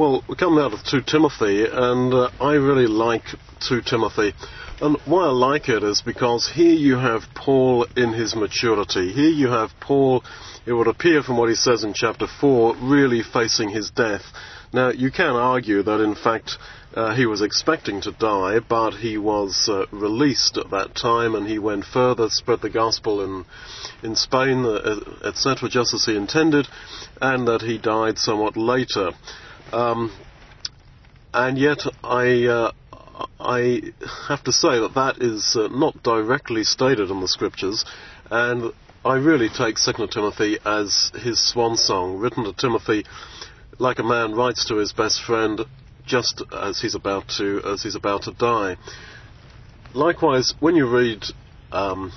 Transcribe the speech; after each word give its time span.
Well, 0.00 0.24
we 0.30 0.34
come 0.34 0.56
now 0.56 0.70
to 0.70 0.82
2 0.82 1.02
Timothy, 1.02 1.66
and 1.70 2.14
uh, 2.14 2.30
I 2.40 2.54
really 2.54 2.86
like 2.86 3.24
2 3.68 3.82
Timothy. 3.82 4.32
And 4.80 4.96
why 5.04 5.24
I 5.24 5.30
like 5.30 5.68
it 5.68 5.82
is 5.82 6.00
because 6.00 6.50
here 6.50 6.72
you 6.72 6.96
have 6.96 7.24
Paul 7.34 7.86
in 7.94 8.14
his 8.14 8.34
maturity. 8.34 9.12
Here 9.12 9.28
you 9.28 9.48
have 9.48 9.78
Paul, 9.78 10.24
it 10.64 10.72
would 10.72 10.86
appear 10.86 11.22
from 11.22 11.36
what 11.36 11.50
he 11.50 11.54
says 11.54 11.84
in 11.84 11.92
chapter 11.92 12.26
4, 12.26 12.76
really 12.76 13.22
facing 13.22 13.68
his 13.68 13.90
death. 13.90 14.22
Now, 14.72 14.88
you 14.88 15.10
can 15.10 15.36
argue 15.36 15.82
that 15.82 16.00
in 16.00 16.14
fact 16.14 16.56
uh, 16.94 17.14
he 17.14 17.26
was 17.26 17.42
expecting 17.42 18.00
to 18.00 18.12
die, 18.12 18.60
but 18.66 18.92
he 18.92 19.18
was 19.18 19.68
uh, 19.68 19.84
released 19.92 20.56
at 20.56 20.70
that 20.70 20.94
time 20.94 21.34
and 21.34 21.46
he 21.46 21.58
went 21.58 21.84
further, 21.84 22.30
spread 22.30 22.62
the 22.62 22.70
gospel 22.70 23.22
in, 23.22 23.44
in 24.02 24.16
Spain, 24.16 24.64
uh, 24.64 24.98
etc., 25.24 25.68
just 25.68 25.92
as 25.92 26.06
he 26.06 26.16
intended, 26.16 26.66
and 27.20 27.46
that 27.48 27.60
he 27.60 27.76
died 27.76 28.16
somewhat 28.16 28.56
later. 28.56 29.10
Um, 29.72 30.12
and 31.32 31.58
yet, 31.58 31.78
I, 32.02 32.46
uh, 32.46 32.72
I 33.38 33.82
have 34.28 34.42
to 34.44 34.52
say 34.52 34.80
that 34.80 34.94
that 34.94 35.18
is 35.22 35.56
uh, 35.56 35.68
not 35.68 36.02
directly 36.02 36.64
stated 36.64 37.10
in 37.10 37.20
the 37.20 37.28
scriptures, 37.28 37.84
and 38.30 38.72
I 39.04 39.14
really 39.16 39.48
take 39.48 39.78
Second 39.78 40.10
Timothy 40.10 40.58
as 40.64 41.12
his 41.14 41.38
swan 41.38 41.76
song, 41.76 42.18
written 42.18 42.44
to 42.44 42.52
Timothy 42.52 43.04
like 43.78 43.98
a 43.98 44.02
man 44.02 44.34
writes 44.34 44.66
to 44.66 44.76
his 44.76 44.92
best 44.92 45.22
friend 45.22 45.60
just 46.04 46.42
as 46.52 46.80
he's 46.80 46.94
about 46.94 47.28
to 47.38 47.62
as 47.64 47.82
he's 47.82 47.94
about 47.94 48.22
to 48.22 48.32
die. 48.32 48.76
Likewise, 49.94 50.52
when 50.60 50.76
you 50.76 50.86
read 50.86 51.24
um, 51.72 52.12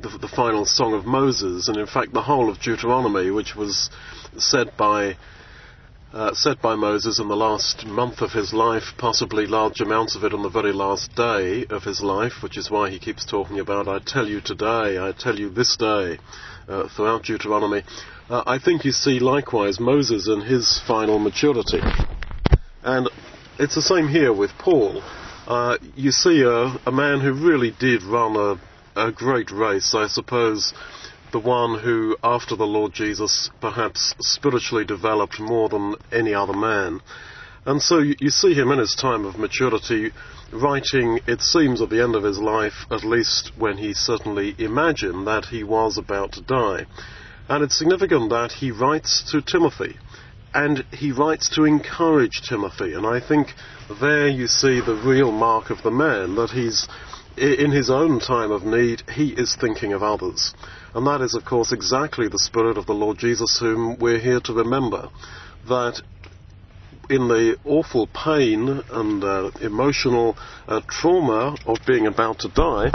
the, 0.00 0.08
the 0.18 0.28
final 0.28 0.64
song 0.64 0.94
of 0.94 1.04
Moses, 1.04 1.68
and 1.68 1.76
in 1.76 1.86
fact 1.86 2.12
the 2.12 2.22
whole 2.22 2.48
of 2.48 2.60
Deuteronomy, 2.60 3.30
which 3.30 3.56
was 3.56 3.90
said 4.38 4.76
by 4.76 5.16
uh, 6.12 6.34
said 6.34 6.60
by 6.60 6.74
Moses 6.74 7.20
in 7.20 7.28
the 7.28 7.36
last 7.36 7.86
month 7.86 8.20
of 8.20 8.32
his 8.32 8.52
life, 8.52 8.94
possibly 8.98 9.46
large 9.46 9.80
amounts 9.80 10.16
of 10.16 10.24
it 10.24 10.34
on 10.34 10.42
the 10.42 10.48
very 10.48 10.72
last 10.72 11.14
day 11.14 11.64
of 11.70 11.84
his 11.84 12.02
life, 12.02 12.42
which 12.42 12.58
is 12.58 12.70
why 12.70 12.90
he 12.90 12.98
keeps 12.98 13.24
talking 13.24 13.60
about, 13.60 13.86
I 13.86 14.00
tell 14.00 14.26
you 14.26 14.40
today, 14.40 14.98
I 14.98 15.12
tell 15.16 15.38
you 15.38 15.50
this 15.50 15.76
day, 15.76 16.18
uh, 16.68 16.88
throughout 16.88 17.24
Deuteronomy. 17.24 17.82
Uh, 18.28 18.42
I 18.46 18.58
think 18.58 18.84
you 18.84 18.92
see 18.92 19.20
likewise 19.20 19.78
Moses 19.78 20.28
in 20.28 20.40
his 20.40 20.80
final 20.86 21.18
maturity. 21.18 21.80
And 22.82 23.08
it's 23.58 23.74
the 23.74 23.82
same 23.82 24.08
here 24.08 24.32
with 24.32 24.50
Paul. 24.58 25.02
Uh, 25.46 25.78
you 25.96 26.10
see 26.10 26.42
a, 26.42 26.76
a, 26.86 26.92
man 26.92 27.20
who 27.20 27.32
really 27.32 27.72
did 27.78 28.02
run 28.02 28.36
a, 28.36 28.60
a 29.08 29.12
great 29.12 29.50
race, 29.50 29.94
I 29.94 30.06
suppose 30.06 30.72
the 31.32 31.38
one 31.38 31.78
who, 31.78 32.16
after 32.22 32.56
the 32.56 32.66
Lord 32.66 32.92
Jesus, 32.92 33.50
perhaps 33.60 34.14
spiritually 34.20 34.84
developed 34.84 35.38
more 35.38 35.68
than 35.68 35.94
any 36.12 36.34
other 36.34 36.52
man. 36.52 37.00
And 37.66 37.82
so 37.82 37.98
you, 37.98 38.30
see 38.30 38.54
him 38.54 38.70
in 38.70 38.78
his 38.78 38.94
time 38.94 39.24
of 39.24 39.38
maturity 39.38 40.12
writing, 40.52 41.20
it 41.26 41.40
seems, 41.42 41.80
at 41.80 41.90
the 41.90 42.02
end 42.02 42.16
of 42.16 42.24
his 42.24 42.38
life, 42.38 42.86
at 42.90 43.04
least 43.04 43.52
when 43.58 43.76
he 43.76 43.92
certainly 43.92 44.54
imagined 44.58 45.26
that 45.26 45.44
he 45.46 45.62
was 45.62 45.98
about 45.98 46.32
to 46.32 46.42
die. 46.42 46.86
And 47.48 47.62
it's 47.62 47.78
significant 47.78 48.30
that 48.30 48.52
he 48.52 48.70
writes 48.70 49.30
to 49.32 49.42
Timothy, 49.42 49.96
and 50.54 50.84
he 50.92 51.12
writes 51.12 51.48
to 51.50 51.64
encourage 51.64 52.42
Timothy. 52.48 52.94
And 52.94 53.06
I 53.06 53.20
think 53.20 53.54
there 54.00 54.28
you 54.28 54.46
see 54.46 54.80
the 54.80 55.00
real 55.04 55.30
mark 55.30 55.70
of 55.70 55.82
the 55.82 55.90
man, 55.90 56.34
that 56.36 56.50
he's, 56.50 56.88
in 57.36 57.70
his 57.70 57.90
own 57.90 58.20
time 58.20 58.50
of 58.50 58.64
need, 58.64 59.02
he 59.12 59.28
is 59.30 59.54
thinking 59.54 59.92
of 59.92 60.02
others. 60.02 60.54
And 60.94 61.06
that 61.06 61.20
is, 61.20 61.34
of 61.34 61.44
course, 61.44 61.72
exactly 61.72 62.28
the 62.28 62.38
spirit 62.38 62.76
of 62.76 62.86
the 62.86 62.94
Lord 62.94 63.18
Jesus 63.18 63.58
whom 63.58 63.98
we're 63.98 64.18
here 64.18 64.40
to 64.40 64.52
remember. 64.52 65.08
That 65.68 66.02
in 67.08 67.28
the 67.28 67.56
awful 67.64 68.08
pain 68.08 68.82
and 68.90 69.22
uh, 69.22 69.50
emotional 69.60 70.36
uh, 70.66 70.80
trauma 70.88 71.56
of 71.66 71.78
being 71.86 72.06
about 72.06 72.40
to 72.40 72.48
die, 72.48 72.90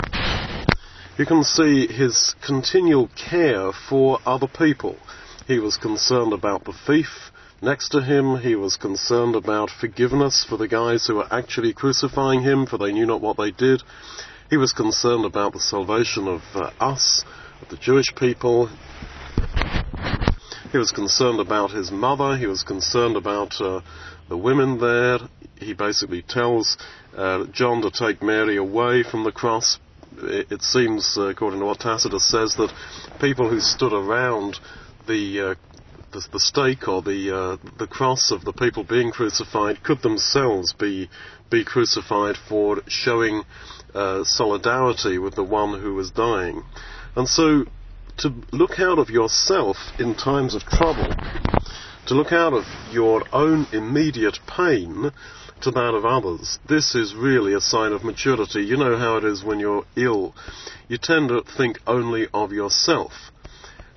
you 1.18 1.24
can 1.24 1.42
see 1.42 1.86
his 1.86 2.34
continual 2.44 3.08
care 3.16 3.72
for 3.72 4.18
other 4.26 4.48
people. 4.48 4.98
He 5.46 5.58
was 5.58 5.78
concerned 5.78 6.34
about 6.34 6.64
the 6.64 6.74
thief 6.86 7.30
next 7.62 7.90
to 7.90 8.02
him. 8.02 8.36
He 8.38 8.56
was 8.56 8.76
concerned 8.76 9.36
about 9.36 9.70
forgiveness 9.70 10.44
for 10.46 10.58
the 10.58 10.68
guys 10.68 11.06
who 11.06 11.16
were 11.16 11.32
actually 11.32 11.72
crucifying 11.72 12.42
him, 12.42 12.66
for 12.66 12.76
they 12.76 12.92
knew 12.92 13.06
not 13.06 13.22
what 13.22 13.38
they 13.38 13.52
did. 13.52 13.82
He 14.50 14.58
was 14.58 14.72
concerned 14.72 15.24
about 15.24 15.54
the 15.54 15.60
salvation 15.60 16.28
of 16.28 16.42
uh, 16.54 16.70
us 16.78 17.24
the 17.70 17.76
Jewish 17.76 18.14
people. 18.14 18.68
He 20.72 20.78
was 20.78 20.92
concerned 20.92 21.40
about 21.40 21.70
his 21.70 21.90
mother. 21.90 22.36
He 22.36 22.46
was 22.46 22.62
concerned 22.62 23.16
about 23.16 23.60
uh, 23.60 23.80
the 24.28 24.36
women 24.36 24.78
there. 24.78 25.18
He 25.58 25.72
basically 25.72 26.22
tells 26.22 26.76
uh, 27.16 27.46
John 27.52 27.82
to 27.82 27.90
take 27.90 28.22
Mary 28.22 28.56
away 28.56 29.02
from 29.02 29.24
the 29.24 29.32
cross. 29.32 29.78
It, 30.18 30.52
it 30.52 30.62
seems, 30.62 31.16
uh, 31.16 31.28
according 31.28 31.60
to 31.60 31.66
what 31.66 31.80
Tacitus 31.80 32.30
says, 32.30 32.54
that 32.56 32.72
people 33.20 33.48
who 33.48 33.60
stood 33.60 33.92
around 33.92 34.58
the 35.06 35.40
uh, 35.40 35.54
the, 36.12 36.26
the, 36.32 36.40
stake 36.40 36.88
or 36.88 37.02
the 37.02 37.34
uh, 37.34 37.68
the 37.78 37.86
cross 37.86 38.30
of 38.30 38.44
the 38.44 38.52
people 38.52 38.84
being 38.84 39.10
crucified 39.10 39.82
could 39.82 40.02
themselves 40.02 40.72
be 40.72 41.08
be 41.50 41.64
crucified 41.64 42.36
for 42.48 42.82
showing 42.86 43.44
uh, 43.94 44.24
solidarity 44.24 45.18
with 45.18 45.34
the 45.34 45.44
one 45.44 45.80
who 45.80 45.94
was 45.94 46.10
dying. 46.10 46.62
And 47.16 47.28
so 47.28 47.64
to 48.18 48.32
look 48.52 48.78
out 48.78 48.98
of 48.98 49.10
yourself 49.10 49.76
in 49.98 50.14
times 50.14 50.54
of 50.54 50.64
trouble, 50.64 51.14
to 52.06 52.14
look 52.14 52.32
out 52.32 52.52
of 52.52 52.64
your 52.92 53.24
own 53.32 53.66
immediate 53.72 54.38
pain 54.46 55.10
to 55.62 55.70
that 55.70 55.94
of 55.94 56.04
others, 56.04 56.58
this 56.68 56.94
is 56.94 57.14
really 57.14 57.54
a 57.54 57.60
sign 57.60 57.92
of 57.92 58.04
maturity. 58.04 58.62
You 58.62 58.76
know 58.76 58.96
how 58.96 59.16
it 59.16 59.24
is 59.24 59.42
when 59.42 59.58
you're 59.58 59.84
ill. 59.96 60.34
You 60.88 60.98
tend 60.98 61.30
to 61.30 61.42
think 61.56 61.78
only 61.86 62.28
of 62.32 62.52
yourself. 62.52 63.12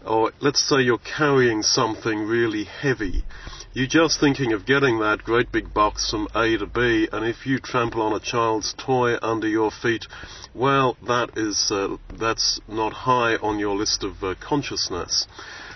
Or 0.06 0.32
let's 0.40 0.68
say 0.68 0.82
you're 0.82 0.98
carrying 0.98 1.62
something 1.62 2.24
really 2.24 2.64
heavy 2.64 3.26
you're 3.74 3.88
just 3.88 4.20
thinking 4.20 4.54
of 4.54 4.66
getting 4.66 5.00
that 5.00 5.24
great 5.24 5.52
big 5.52 5.74
box 5.74 6.10
from 6.10 6.28
A 6.34 6.58
to 6.58 6.66
B, 6.66 7.08
and 7.12 7.24
if 7.24 7.46
you 7.46 7.60
trample 7.60 8.02
on 8.02 8.14
a 8.14 8.20
child's 8.20 8.74
toy 8.74 9.16
under 9.22 9.48
your 9.48 9.70
feet, 9.70 10.08
well, 10.56 10.98
that 11.08 11.38
is 11.38 11.70
uh, 11.72 11.98
that's 12.18 12.60
not 12.68 12.94
high 12.94 13.36
on 13.36 13.60
your 13.60 13.76
list 13.76 14.04
of 14.04 14.24
uh, 14.24 14.34
consciousness. 14.40 15.28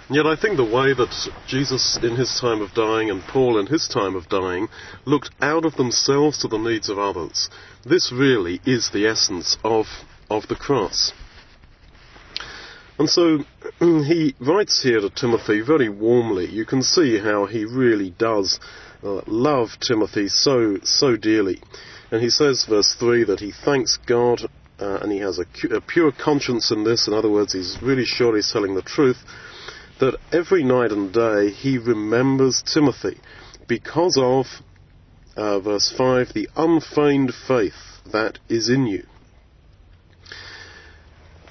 And 0.08 0.18
yet, 0.18 0.26
I 0.26 0.36
think 0.36 0.58
the 0.58 0.64
way 0.64 0.94
that 0.94 1.30
Jesus 1.48 2.00
in 2.02 2.16
his 2.16 2.40
time 2.40 2.62
of 2.62 2.74
dying 2.74 3.12
and 3.12 3.22
Paul 3.22 3.59
in 3.59 3.68
his 3.68 3.88
time 3.88 4.16
of 4.16 4.28
dying 4.28 4.70
looked 5.06 5.30
out 5.40 5.64
of 5.64 5.75
themselves 5.75 6.40
to 6.40 6.48
the 6.48 6.58
needs 6.58 6.90
of 6.90 6.98
others, 6.98 7.50
this 7.86 8.12
really 8.12 8.60
is 8.66 8.90
the 8.90 9.06
essence 9.06 9.58
of 9.64 9.86
of 10.31 10.48
the 10.48 10.56
cross. 10.56 11.14
And 13.03 13.09
so 13.09 13.44
he 13.81 14.34
writes 14.40 14.81
here 14.81 15.02
to 15.02 15.09
Timothy 15.09 15.59
very 15.59 15.90
warmly. 15.90 16.50
You 16.50 16.66
can 16.66 16.81
see 16.81 17.19
how 17.19 17.47
he 17.47 17.66
really 17.66 18.12
does 18.12 18.62
uh, 19.03 19.19
love 19.28 19.72
Timothy 19.86 20.30
so, 20.30 20.78
so 20.84 21.18
dearly. 21.18 21.62
And 22.12 22.22
he 22.22 22.30
says, 22.30 22.63
verse 22.63 22.96
3, 22.97 23.25
that 23.25 23.42
he 23.42 23.52
thanks 23.52 23.97
God 24.08 24.44
uh, 24.80 25.00
and 25.02 25.12
he 25.12 25.18
has 25.18 25.38
a, 25.38 25.75
a, 25.75 25.81
pure 25.81 26.13
conscience 26.13 26.72
in 26.72 26.86
this. 26.86 27.06
In 27.09 27.13
other 27.13 27.30
words, 27.30 27.52
he's 27.52 27.78
really 27.81 28.06
sure 28.06 28.38
he's 28.38 28.50
telling 28.53 28.74
the 28.74 28.81
truth. 28.81 29.22
That 30.00 30.18
every 30.31 30.63
night 30.63 30.94
and 30.94 31.12
day 31.12 31.50
he 31.50 31.80
remembers 31.80 32.63
Timothy 32.63 33.19
because 33.68 34.18
of, 34.18 34.46
uh, 35.36 35.59
verse 35.59 35.94
5, 35.97 36.31
the 36.34 36.47
unfeigned 36.56 37.34
faith 37.34 38.00
that 38.13 38.40
is 38.47 38.69
in 38.69 38.88
you. 38.88 39.06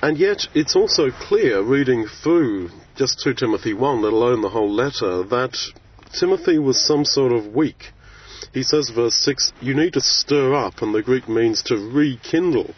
And 0.02 0.18
yet, 0.18 0.48
it's 0.52 0.74
also 0.74 1.12
clear, 1.12 1.62
reading 1.62 2.06
through 2.06 2.70
just 2.96 3.20
2 3.20 3.34
Timothy 3.34 3.72
1, 3.72 4.02
let 4.02 4.12
alone 4.12 4.42
the 4.42 4.48
whole 4.48 4.68
letter, 4.68 5.22
that 5.22 5.56
Timothy 6.18 6.58
was 6.58 6.84
some 6.84 7.04
sort 7.04 7.30
of 7.30 7.54
weak. 7.54 7.92
He 8.52 8.64
says, 8.64 8.90
verse 8.92 9.14
6, 9.14 9.52
you 9.60 9.74
need 9.74 9.92
to 9.92 10.00
stir 10.00 10.54
up, 10.54 10.82
and 10.82 10.92
the 10.92 11.04
Greek 11.04 11.28
means 11.28 11.62
to 11.62 11.76
rekindle 11.76 12.74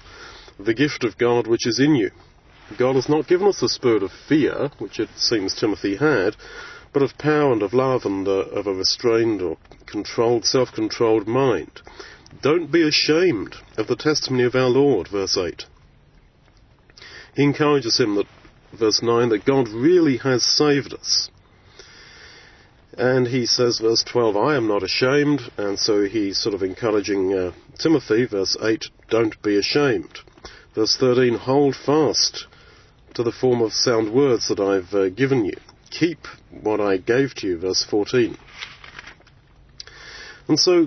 the 0.60 0.74
gift 0.74 1.02
of 1.02 1.16
God 1.16 1.46
which 1.46 1.66
is 1.66 1.80
in 1.80 1.94
you. 1.94 2.10
God 2.78 2.94
has 2.94 3.08
not 3.08 3.26
given 3.26 3.48
us 3.48 3.60
the 3.60 3.70
spirit 3.70 4.02
of 4.02 4.12
fear, 4.12 4.70
which 4.78 5.00
it 5.00 5.08
seems 5.16 5.54
Timothy 5.54 5.96
had, 5.96 6.36
but 6.92 7.02
of 7.02 7.16
power 7.16 7.54
and 7.54 7.62
of 7.62 7.72
love 7.72 8.04
and 8.04 8.28
uh, 8.28 8.44
of 8.52 8.66
a 8.66 8.74
restrained 8.74 9.40
or 9.40 9.56
controlled, 9.86 10.44
self-controlled 10.44 11.26
mind. 11.26 11.80
Don't 12.42 12.70
be 12.70 12.86
ashamed 12.86 13.56
of 13.78 13.86
the 13.86 13.96
testimony 13.96 14.44
of 14.44 14.54
our 14.54 14.68
Lord, 14.68 15.08
verse 15.08 15.38
8 15.38 15.64
he 15.73 15.73
encourages 17.42 17.98
him 17.98 18.14
that, 18.16 18.26
verse 18.72 19.02
9, 19.02 19.30
that 19.30 19.44
God 19.44 19.68
really 19.68 20.18
has 20.18 20.44
saved 20.44 20.94
us. 20.94 21.30
And 22.96 23.26
he 23.26 23.44
says, 23.46 23.80
verse 23.80 24.04
12, 24.04 24.36
I 24.36 24.56
am 24.56 24.68
not 24.68 24.84
ashamed, 24.84 25.40
and 25.56 25.78
so 25.78 26.04
he's 26.04 26.38
sort 26.38 26.54
of 26.54 26.62
encouraging 26.62 27.32
uh, 27.32 27.52
Timothy, 27.76 28.24
verse 28.26 28.56
8, 28.62 28.84
don't 29.10 29.40
be 29.42 29.58
ashamed. 29.58 30.20
Verse 30.74 30.96
13, 30.96 31.34
hold 31.34 31.74
fast 31.74 32.46
to 33.14 33.22
the 33.22 33.32
form 33.32 33.62
of 33.62 33.72
sound 33.72 34.12
words 34.12 34.48
that 34.48 34.60
I've 34.60 34.94
uh, 34.94 35.08
given 35.08 35.44
you. 35.44 35.56
Keep 35.90 36.26
what 36.50 36.80
I 36.80 36.96
gave 36.98 37.34
to 37.36 37.46
you, 37.48 37.58
verse 37.58 37.84
14. 37.88 38.36
And 40.46 40.58
so, 40.58 40.86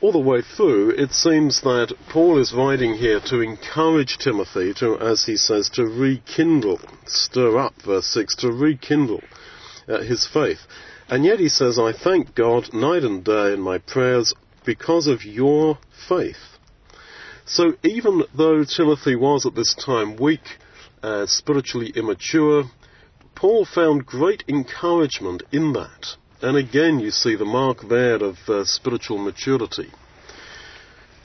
all 0.00 0.12
the 0.12 0.18
way 0.18 0.42
through, 0.42 0.90
it 0.90 1.12
seems 1.12 1.60
that 1.62 1.94
Paul 2.10 2.38
is 2.38 2.54
writing 2.54 2.94
here 2.94 3.20
to 3.26 3.40
encourage 3.40 4.18
Timothy 4.18 4.72
to, 4.74 4.96
as 4.98 5.24
he 5.24 5.36
says, 5.36 5.68
to 5.70 5.84
rekindle, 5.84 6.80
stir 7.06 7.58
up, 7.58 7.74
verse 7.82 8.06
6, 8.06 8.36
to 8.36 8.52
rekindle 8.52 9.22
uh, 9.88 10.02
his 10.02 10.26
faith. 10.26 10.60
And 11.08 11.24
yet 11.24 11.40
he 11.40 11.48
says, 11.48 11.78
I 11.78 11.92
thank 11.92 12.34
God 12.34 12.72
night 12.72 13.02
and 13.02 13.24
day 13.24 13.54
in 13.54 13.60
my 13.60 13.78
prayers 13.78 14.34
because 14.64 15.06
of 15.06 15.24
your 15.24 15.78
faith. 16.08 16.58
So 17.44 17.72
even 17.82 18.22
though 18.36 18.64
Timothy 18.64 19.16
was 19.16 19.46
at 19.46 19.54
this 19.54 19.74
time 19.74 20.16
weak, 20.16 20.58
uh, 21.02 21.26
spiritually 21.26 21.92
immature, 21.96 22.64
Paul 23.34 23.64
found 23.64 24.04
great 24.04 24.44
encouragement 24.48 25.42
in 25.50 25.72
that. 25.72 26.16
And 26.40 26.56
again, 26.56 27.00
you 27.00 27.10
see 27.10 27.34
the 27.34 27.44
mark 27.44 27.88
there 27.88 28.22
of 28.22 28.36
uh, 28.48 28.64
spiritual 28.64 29.18
maturity. 29.18 29.90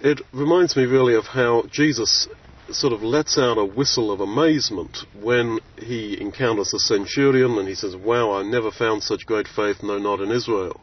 It 0.01 0.21
reminds 0.33 0.75
me 0.75 0.85
really 0.85 1.13
of 1.13 1.25
how 1.27 1.63
Jesus 1.71 2.27
sort 2.71 2.93
of 2.93 3.03
lets 3.03 3.37
out 3.37 3.59
a 3.59 3.65
whistle 3.65 4.11
of 4.11 4.21
amazement 4.21 5.05
when 5.21 5.59
he 5.77 6.19
encounters 6.19 6.71
the 6.71 6.79
centurion 6.79 7.59
and 7.59 7.67
he 7.67 7.75
says, 7.75 7.95
Wow, 7.95 8.33
I 8.33 8.43
never 8.43 8.71
found 8.71 9.03
such 9.03 9.25
great 9.25 9.47
faith, 9.47 9.83
no, 9.83 9.99
not 9.99 10.19
in 10.19 10.31
Israel. 10.31 10.81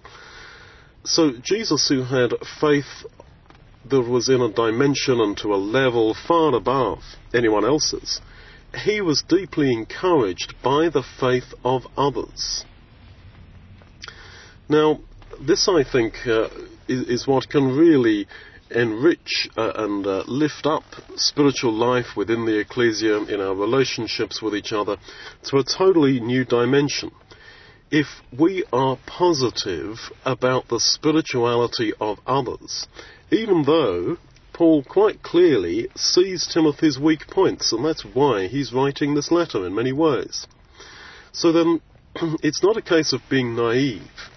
So 1.05 1.33
Jesus, 1.43 1.89
who 1.89 2.05
had 2.05 2.33
faith 2.61 3.05
that 3.89 4.03
was 4.03 4.29
in 4.29 4.41
a 4.43 4.53
dimension 4.53 5.21
and 5.21 5.37
to 5.39 5.55
a 5.55 5.57
level 5.57 6.15
far 6.15 6.55
above 6.55 7.01
anyone 7.35 7.65
else's, 7.65 8.21
he 8.85 9.01
was 9.01 9.23
deeply 9.23 9.73
encouraged 9.73 10.55
by 10.63 10.89
the 10.89 11.03
faith 11.03 11.53
of 11.65 11.87
others. 11.97 12.65
Now, 14.71 15.01
this, 15.41 15.69
I 15.69 15.83
think, 15.83 16.15
uh, 16.29 16.49
is, 16.87 17.03
is, 17.09 17.27
what 17.27 17.49
can 17.49 17.77
really 17.77 18.29
enrich 18.71 19.49
uh, 19.57 19.73
and 19.75 20.07
uh, 20.07 20.23
lift 20.29 20.65
up 20.65 20.85
spiritual 21.17 21.73
life 21.73 22.17
within 22.17 22.47
the 22.47 22.61
ecclesia 22.61 23.17
in 23.25 23.41
our 23.41 23.57
relationships 23.57 24.41
with 24.41 24.55
each 24.55 24.73
other 24.73 24.97
to 25.47 25.57
a 25.57 25.65
totally 25.65 26.21
new 26.21 26.45
dimension. 26.45 27.11
If 27.91 28.07
we 28.39 28.63
are 28.73 28.97
positive 29.07 29.99
about 30.25 30.69
the 30.69 30.79
spirituality 30.79 31.93
of 32.01 32.21
others, 32.25 32.87
even 33.33 33.65
though 33.65 34.19
Paul 34.53 34.85
quite 34.85 35.21
clearly 35.25 35.89
sees 35.97 36.47
Timothy's 36.47 36.97
weak 36.97 37.27
points, 37.27 37.73
and 37.73 37.85
that's 37.85 38.05
why 38.05 38.47
he's 38.47 38.73
writing 38.73 39.15
this 39.17 39.33
letter 39.33 39.67
in 39.67 39.75
many 39.75 39.93
ways. 39.93 40.47
So 41.33 41.51
then, 41.51 41.81
it's 42.45 42.63
not 42.63 42.77
a 42.77 42.83
case 42.83 43.13
of 43.13 43.23
being 43.29 43.57
naive. 43.57 44.31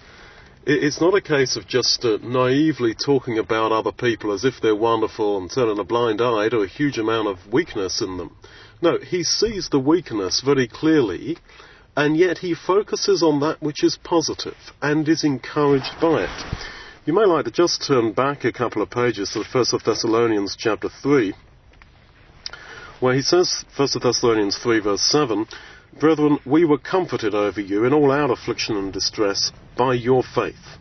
It's 0.66 0.98
not 0.98 1.14
a 1.14 1.20
case 1.20 1.56
of 1.56 1.66
just 1.66 2.06
uh, 2.06 2.16
naively 2.22 2.94
talking 2.94 3.38
about 3.38 3.70
other 3.70 3.92
people 3.92 4.32
as 4.32 4.46
if 4.46 4.62
they're 4.62 4.74
wonderful 4.74 5.36
and 5.36 5.50
turning 5.50 5.78
a 5.78 5.84
blind 5.84 6.22
eye 6.22 6.48
to 6.48 6.60
a 6.60 6.66
huge 6.66 6.96
amount 6.96 7.28
of 7.28 7.52
weakness 7.52 8.00
in 8.00 8.16
them. 8.16 8.34
No, 8.80 8.96
he 8.96 9.24
sees 9.24 9.68
the 9.68 9.78
weakness 9.78 10.40
very 10.40 10.66
clearly, 10.66 11.36
and 11.94 12.16
yet 12.16 12.38
he 12.38 12.54
focuses 12.54 13.22
on 13.22 13.40
that 13.40 13.60
which 13.60 13.84
is 13.84 13.98
positive 14.02 14.56
and 14.80 15.06
is 15.06 15.22
encouraged 15.22 16.00
by 16.00 16.24
it. 16.24 16.44
You 17.04 17.12
may 17.12 17.26
like 17.26 17.44
to 17.44 17.50
just 17.50 17.86
turn 17.86 18.12
back 18.12 18.44
a 18.44 18.52
couple 18.52 18.80
of 18.80 18.88
pages 18.88 19.32
to 19.32 19.40
the 19.40 19.44
First 19.44 19.74
of 19.74 19.84
Thessalonians 19.84 20.56
chapter 20.58 20.88
3, 20.88 21.34
where 23.00 23.14
he 23.14 23.20
says, 23.20 23.66
First 23.76 23.96
of 23.96 24.02
Thessalonians 24.02 24.56
3 24.56 24.80
verse 24.80 25.02
7, 25.02 25.46
Brethren, 26.00 26.38
we 26.46 26.64
were 26.64 26.78
comforted 26.78 27.34
over 27.34 27.60
you 27.60 27.84
in 27.84 27.92
all 27.92 28.10
our 28.10 28.32
affliction 28.32 28.78
and 28.78 28.90
distress 28.90 29.52
by 29.76 29.94
your 29.94 30.22
faith. 30.22 30.78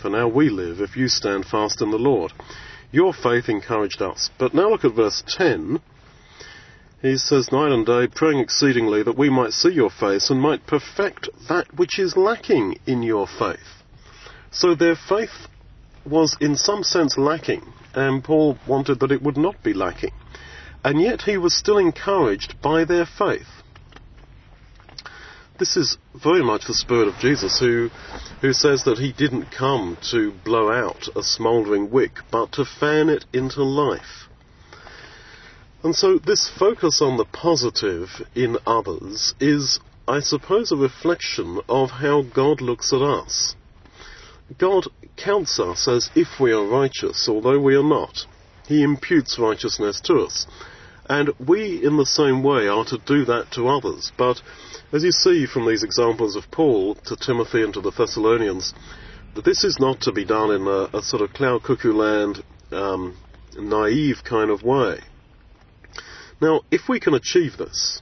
For 0.00 0.10
now 0.10 0.28
we 0.28 0.50
live 0.50 0.80
if 0.80 0.96
you 0.96 1.08
stand 1.08 1.46
fast 1.46 1.80
in 1.80 1.90
the 1.90 1.98
Lord. 1.98 2.32
Your 2.92 3.12
faith 3.12 3.48
encouraged 3.48 4.02
us. 4.02 4.30
But 4.38 4.54
now 4.54 4.70
look 4.70 4.84
at 4.84 4.94
verse 4.94 5.22
10. 5.26 5.80
He 7.02 7.16
says, 7.16 7.50
Night 7.52 7.72
and 7.72 7.84
day, 7.84 8.06
praying 8.06 8.38
exceedingly 8.38 9.02
that 9.02 9.18
we 9.18 9.28
might 9.28 9.52
see 9.52 9.70
your 9.70 9.90
face 9.90 10.30
and 10.30 10.40
might 10.40 10.66
perfect 10.66 11.28
that 11.48 11.74
which 11.74 11.98
is 11.98 12.16
lacking 12.16 12.78
in 12.86 13.02
your 13.02 13.26
faith. 13.26 13.82
So 14.50 14.74
their 14.74 14.96
faith 14.96 15.48
was 16.06 16.36
in 16.40 16.56
some 16.56 16.82
sense 16.82 17.18
lacking, 17.18 17.62
and 17.94 18.22
Paul 18.22 18.58
wanted 18.66 19.00
that 19.00 19.12
it 19.12 19.22
would 19.22 19.36
not 19.36 19.62
be 19.62 19.74
lacking. 19.74 20.12
And 20.84 21.00
yet 21.00 21.22
he 21.22 21.36
was 21.36 21.54
still 21.54 21.78
encouraged 21.78 22.60
by 22.62 22.84
their 22.84 23.06
faith. 23.06 23.63
This 25.56 25.76
is 25.76 25.98
very 26.20 26.42
much 26.42 26.66
the 26.66 26.74
spirit 26.74 27.06
of 27.06 27.14
Jesus, 27.20 27.60
who, 27.60 27.88
who 28.40 28.52
says 28.52 28.82
that 28.84 28.98
he 28.98 29.12
didn't 29.12 29.52
come 29.52 29.96
to 30.10 30.32
blow 30.44 30.68
out 30.72 31.08
a 31.14 31.22
smouldering 31.22 31.92
wick, 31.92 32.18
but 32.32 32.50
to 32.52 32.64
fan 32.64 33.08
it 33.08 33.24
into 33.32 33.62
life. 33.62 34.28
And 35.84 35.94
so 35.94 36.18
this 36.18 36.48
focus 36.48 37.00
on 37.00 37.18
the 37.18 37.24
positive 37.24 38.08
in 38.34 38.58
others 38.66 39.34
is, 39.38 39.78
I 40.08 40.18
suppose, 40.20 40.72
a 40.72 40.76
reflection 40.76 41.60
of 41.68 41.90
how 41.90 42.22
God 42.22 42.60
looks 42.60 42.92
at 42.92 43.02
us. 43.02 43.54
God 44.58 44.88
counts 45.16 45.60
us 45.60 45.86
as 45.86 46.10
if 46.16 46.40
we 46.40 46.52
are 46.52 46.66
righteous, 46.66 47.28
although 47.28 47.60
we 47.60 47.76
are 47.76 47.88
not. 47.88 48.26
He 48.66 48.82
imputes 48.82 49.38
righteousness 49.38 50.00
to 50.06 50.16
us. 50.20 50.46
And 51.08 51.30
we, 51.38 51.84
in 51.84 51.96
the 51.96 52.06
same 52.06 52.42
way, 52.42 52.66
are 52.66 52.84
to 52.86 52.98
do 52.98 53.24
that 53.26 53.50
to 53.52 53.68
others. 53.68 54.10
But 54.16 54.40
as 54.92 55.04
you 55.04 55.12
see 55.12 55.46
from 55.46 55.66
these 55.66 55.82
examples 55.82 56.36
of 56.36 56.50
Paul 56.50 56.94
to 57.06 57.16
Timothy 57.16 57.62
and 57.62 57.74
to 57.74 57.80
the 57.80 57.90
Thessalonians, 57.90 58.72
that 59.34 59.44
this 59.44 59.64
is 59.64 59.78
not 59.78 60.00
to 60.02 60.12
be 60.12 60.24
done 60.24 60.50
in 60.50 60.66
a, 60.66 60.96
a 60.96 61.02
sort 61.02 61.22
of 61.22 61.32
cloud 61.32 61.62
cuckoo 61.62 61.92
land, 61.92 62.42
um, 62.72 63.16
naive 63.56 64.22
kind 64.24 64.50
of 64.50 64.62
way. 64.62 65.00
Now, 66.40 66.62
if 66.70 66.88
we 66.88 67.00
can 67.00 67.14
achieve 67.14 67.56
this, 67.58 68.00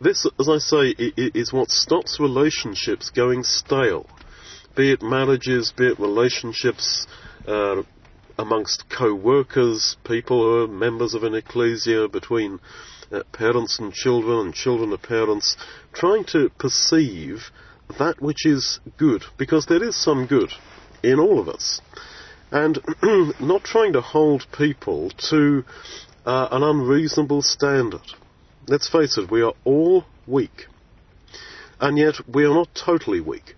this, 0.00 0.26
as 0.38 0.48
I 0.48 0.58
say, 0.58 0.94
is 1.16 1.52
what 1.52 1.70
stops 1.70 2.20
relationships 2.20 3.10
going 3.10 3.42
stale 3.42 4.06
be 4.78 4.92
it 4.92 5.02
marriages, 5.02 5.72
be 5.76 5.88
it 5.88 5.98
relationships 5.98 7.08
uh, 7.48 7.82
amongst 8.38 8.88
co-workers, 8.88 9.96
people 10.04 10.42
who 10.42 10.62
are 10.62 10.68
members 10.68 11.14
of 11.14 11.24
an 11.24 11.34
ecclesia, 11.34 12.08
between 12.08 12.60
uh, 13.10 13.22
parents 13.32 13.78
and 13.78 13.92
children 13.92 14.38
and 14.38 14.54
children 14.54 14.90
to 14.90 14.98
parents, 14.98 15.56
trying 15.92 16.24
to 16.24 16.50
perceive 16.58 17.50
that 17.98 18.20
which 18.20 18.46
is 18.46 18.80
good, 18.96 19.24
because 19.36 19.66
there 19.66 19.82
is 19.82 19.96
some 19.96 20.26
good 20.26 20.52
in 21.02 21.18
all 21.18 21.40
of 21.40 21.48
us. 21.48 21.80
And 22.50 22.78
not 23.40 23.64
trying 23.64 23.92
to 23.94 24.00
hold 24.00 24.46
people 24.56 25.10
to 25.30 25.64
uh, 26.24 26.48
an 26.50 26.62
unreasonable 26.62 27.42
standard. 27.42 28.12
Let's 28.66 28.88
face 28.88 29.18
it, 29.18 29.30
we 29.30 29.42
are 29.42 29.54
all 29.64 30.04
weak. 30.26 30.66
And 31.80 31.96
yet 31.96 32.14
we 32.32 32.44
are 32.44 32.54
not 32.54 32.68
totally 32.74 33.20
weak. 33.20 33.54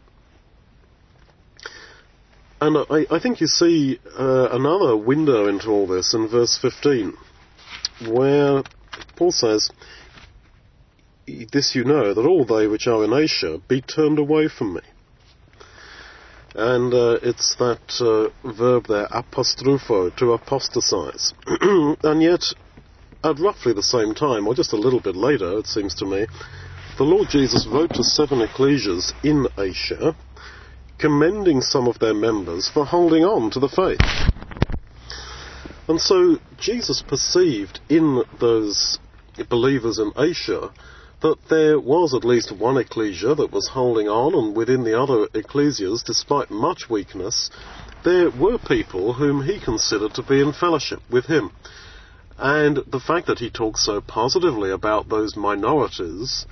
And 2.61 2.77
I, 2.91 3.07
I 3.11 3.19
think 3.19 3.41
you 3.41 3.47
see 3.47 3.99
uh, 4.19 4.49
another 4.51 4.95
window 4.97 5.47
into 5.49 5.69
all 5.71 5.87
this 5.87 6.13
in 6.13 6.29
verse 6.29 6.59
15, 6.61 7.15
where 8.09 8.63
Paul 9.17 9.33
says, 9.33 9.71
This 11.27 11.75
you 11.75 11.85
know, 11.85 12.13
that 12.13 12.27
all 12.27 12.45
they 12.45 12.67
which 12.67 12.87
are 12.87 13.03
in 13.03 13.15
Asia 13.15 13.61
be 13.67 13.81
turned 13.81 14.19
away 14.19 14.49
from 14.49 14.75
me. 14.75 14.83
And 16.55 16.93
uh, 16.93 17.19
it's 17.23 17.55
that 17.57 17.81
uh, 18.01 18.29
verb 18.53 18.89
there, 18.89 19.07
apostrepho, 19.07 20.15
to 20.17 20.33
apostatize. 20.33 21.33
and 22.03 22.23
yet, 22.23 22.43
at 23.25 23.39
roughly 23.39 23.73
the 23.73 23.83
same 23.83 24.15
time, 24.15 24.47
or 24.47 24.55
just 24.55 24.73
a 24.73 24.77
little 24.77 25.01
bit 25.01 25.17
later, 25.17 25.59
it 25.59 25.67
seems 25.67 25.95
to 25.95 26.05
me, 26.05 26.27
the 26.99 27.05
Lord 27.05 27.29
Jesus 27.31 27.67
wrote 27.67 27.95
to 27.95 28.05
seven 28.05 28.43
ecclesias 28.43 29.15
in 29.23 29.47
Asia, 29.57 30.15
commending 31.01 31.61
some 31.61 31.89
of 31.89 31.99
their 31.99 32.15
members 32.15 32.69
for 32.69 32.85
holding 32.85 33.25
on 33.25 33.51
to 33.51 33.61
the 33.61 33.69
faith. 33.69 34.01
And 35.89 36.01
so 36.01 36.39
Jesus 36.59 37.03
perceived 37.03 37.81
in 37.89 38.23
those 38.39 38.99
believers 39.49 39.99
in 39.99 40.13
Asia 40.17 40.73
that 41.23 41.37
there 41.49 41.79
was 41.79 42.15
at 42.15 42.25
least 42.25 42.53
one 42.53 42.79
ecclesia 42.79 43.35
that 43.35 43.53
was 43.53 43.69
holding 43.69 44.09
on, 44.09 44.35
and 44.35 44.57
within 44.57 44.85
the 44.85 44.99
other 44.99 45.27
ecclesias, 45.35 46.03
despite 46.05 46.51
much 46.51 46.89
weakness, 46.89 47.51
there 48.05 48.31
were 48.31 48.59
people 48.59 49.13
whom 49.13 49.43
he 49.43 49.61
considered 49.61 50.15
to 50.15 50.23
be 50.23 50.41
in 50.41 50.53
fellowship 50.53 51.01
with 51.11 51.27
him. 51.27 51.51
And 52.43 52.79
the 52.87 53.01
fact 53.01 53.27
that 53.27 53.39
he 53.39 53.51
talks 53.51 53.85
so 53.85 54.01
positively 54.01 54.71
about 54.71 55.11
those 55.11 55.37
minorities, 55.37 56.47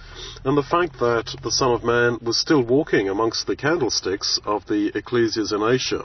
and 0.44 0.54
the 0.56 0.62
fact 0.62 0.98
that 1.00 1.34
the 1.42 1.50
Son 1.50 1.72
of 1.72 1.82
Man 1.82 2.18
was 2.20 2.36
still 2.36 2.62
walking 2.62 3.08
amongst 3.08 3.46
the 3.46 3.56
candlesticks 3.56 4.38
of 4.44 4.66
the 4.66 4.92
ecclesias 4.94 5.50
in 5.50 5.62
Asia, 5.62 6.04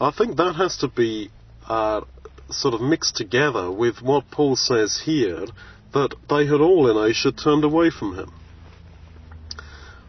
I 0.00 0.12
think 0.12 0.36
that 0.36 0.54
has 0.54 0.76
to 0.78 0.88
be 0.88 1.30
uh, 1.68 2.02
sort 2.50 2.74
of 2.74 2.80
mixed 2.80 3.16
together 3.16 3.68
with 3.68 4.00
what 4.00 4.30
Paul 4.30 4.54
says 4.54 5.02
here, 5.04 5.46
that 5.92 6.14
they 6.28 6.46
had 6.46 6.60
all 6.60 6.88
in 6.88 7.10
Asia 7.10 7.32
turned 7.32 7.64
away 7.64 7.90
from 7.90 8.16
him. 8.16 8.32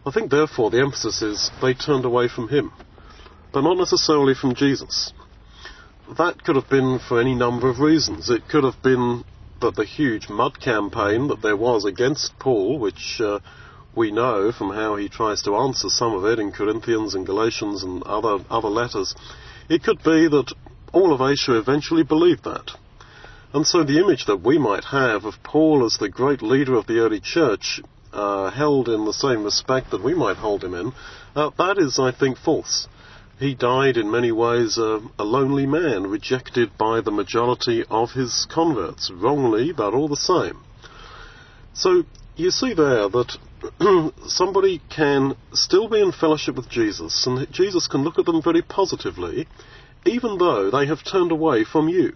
I 0.06 0.12
think 0.12 0.30
therefore 0.30 0.70
the 0.70 0.80
emphasis 0.80 1.22
is 1.22 1.50
they 1.60 1.74
turned 1.74 2.04
away 2.04 2.28
from 2.28 2.48
him. 2.48 2.70
but 3.52 3.62
not 3.62 3.78
necessarily 3.78 4.34
from 4.34 4.54
Jesus. 4.54 5.14
That 6.08 6.44
could 6.44 6.54
have 6.54 6.68
been 6.68 7.00
for 7.00 7.20
any 7.20 7.34
number 7.34 7.68
of 7.68 7.80
reasons. 7.80 8.30
It 8.30 8.48
could 8.48 8.62
have 8.62 8.80
been 8.80 9.24
that 9.60 9.74
the 9.74 9.84
huge 9.84 10.28
mud 10.28 10.60
campaign 10.60 11.26
that 11.28 11.42
there 11.42 11.56
was 11.56 11.84
against 11.84 12.38
Paul, 12.38 12.78
which 12.78 13.20
uh, 13.20 13.40
we 13.96 14.12
know 14.12 14.52
from 14.52 14.70
how 14.70 14.94
he 14.94 15.08
tries 15.08 15.42
to 15.42 15.56
answer 15.56 15.88
some 15.88 16.14
of 16.14 16.24
it 16.24 16.38
in 16.38 16.52
Corinthians 16.52 17.16
and 17.16 17.26
Galatians 17.26 17.82
and 17.82 18.04
other, 18.04 18.38
other 18.48 18.68
letters, 18.68 19.16
it 19.68 19.82
could 19.82 19.98
be 20.04 20.28
that 20.28 20.52
all 20.92 21.12
of 21.12 21.20
Asia 21.20 21.58
eventually 21.58 22.04
believed 22.04 22.44
that. 22.44 22.70
And 23.52 23.66
so 23.66 23.82
the 23.82 23.98
image 23.98 24.26
that 24.26 24.42
we 24.42 24.58
might 24.58 24.84
have 24.84 25.24
of 25.24 25.42
Paul 25.42 25.84
as 25.84 25.96
the 25.98 26.08
great 26.08 26.40
leader 26.40 26.76
of 26.76 26.86
the 26.86 27.00
early 27.00 27.20
church, 27.20 27.80
uh, 28.12 28.50
held 28.50 28.88
in 28.88 29.06
the 29.06 29.12
same 29.12 29.42
respect 29.42 29.90
that 29.90 30.04
we 30.04 30.14
might 30.14 30.36
hold 30.36 30.62
him 30.62 30.74
in, 30.74 30.92
uh, 31.34 31.50
that 31.58 31.78
is, 31.78 31.98
I 31.98 32.12
think, 32.12 32.38
false. 32.38 32.86
He 33.38 33.54
died 33.54 33.98
in 33.98 34.10
many 34.10 34.32
ways 34.32 34.78
a, 34.78 35.00
a 35.18 35.24
lonely 35.24 35.66
man, 35.66 36.06
rejected 36.06 36.78
by 36.78 37.02
the 37.02 37.10
majority 37.10 37.84
of 37.90 38.12
his 38.12 38.46
converts, 38.48 39.10
wrongly, 39.10 39.72
but 39.72 39.92
all 39.92 40.08
the 40.08 40.16
same. 40.16 40.58
So 41.74 42.04
you 42.36 42.50
see 42.50 42.72
there 42.72 43.08
that 43.10 43.36
somebody 44.26 44.80
can 44.88 45.36
still 45.52 45.88
be 45.88 46.00
in 46.00 46.12
fellowship 46.12 46.56
with 46.56 46.70
Jesus, 46.70 47.26
and 47.26 47.50
Jesus 47.52 47.86
can 47.86 48.02
look 48.04 48.18
at 48.18 48.24
them 48.24 48.40
very 48.40 48.62
positively, 48.62 49.46
even 50.06 50.38
though 50.38 50.70
they 50.70 50.86
have 50.86 51.04
turned 51.04 51.30
away 51.30 51.64
from 51.64 51.88
you. 51.88 52.14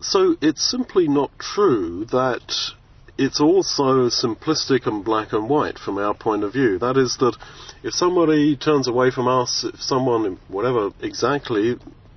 So 0.00 0.36
it's 0.42 0.68
simply 0.68 1.08
not 1.08 1.38
true 1.38 2.04
that 2.06 2.72
it's 3.18 3.40
also 3.40 4.08
simplistic 4.08 4.86
and 4.86 5.04
black 5.04 5.32
and 5.32 5.48
white 5.48 5.78
from 5.78 5.98
our 5.98 6.14
point 6.14 6.44
of 6.44 6.52
view. 6.52 6.78
That 6.78 6.96
is 6.96 7.16
that 7.18 7.36
if 7.82 7.92
somebody 7.94 8.56
turns 8.56 8.88
away 8.88 9.10
from 9.10 9.28
us, 9.28 9.64
if 9.64 9.82
someone, 9.82 10.38
whatever 10.48 10.90
exactly 11.00 11.76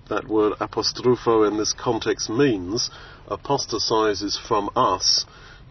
that 0.10 0.28
word 0.28 0.54
apostrepho 0.60 1.48
in 1.48 1.58
this 1.58 1.74
context 1.74 2.30
means, 2.30 2.90
apostatizes 3.30 4.38
from 4.38 4.70
us, 4.76 5.26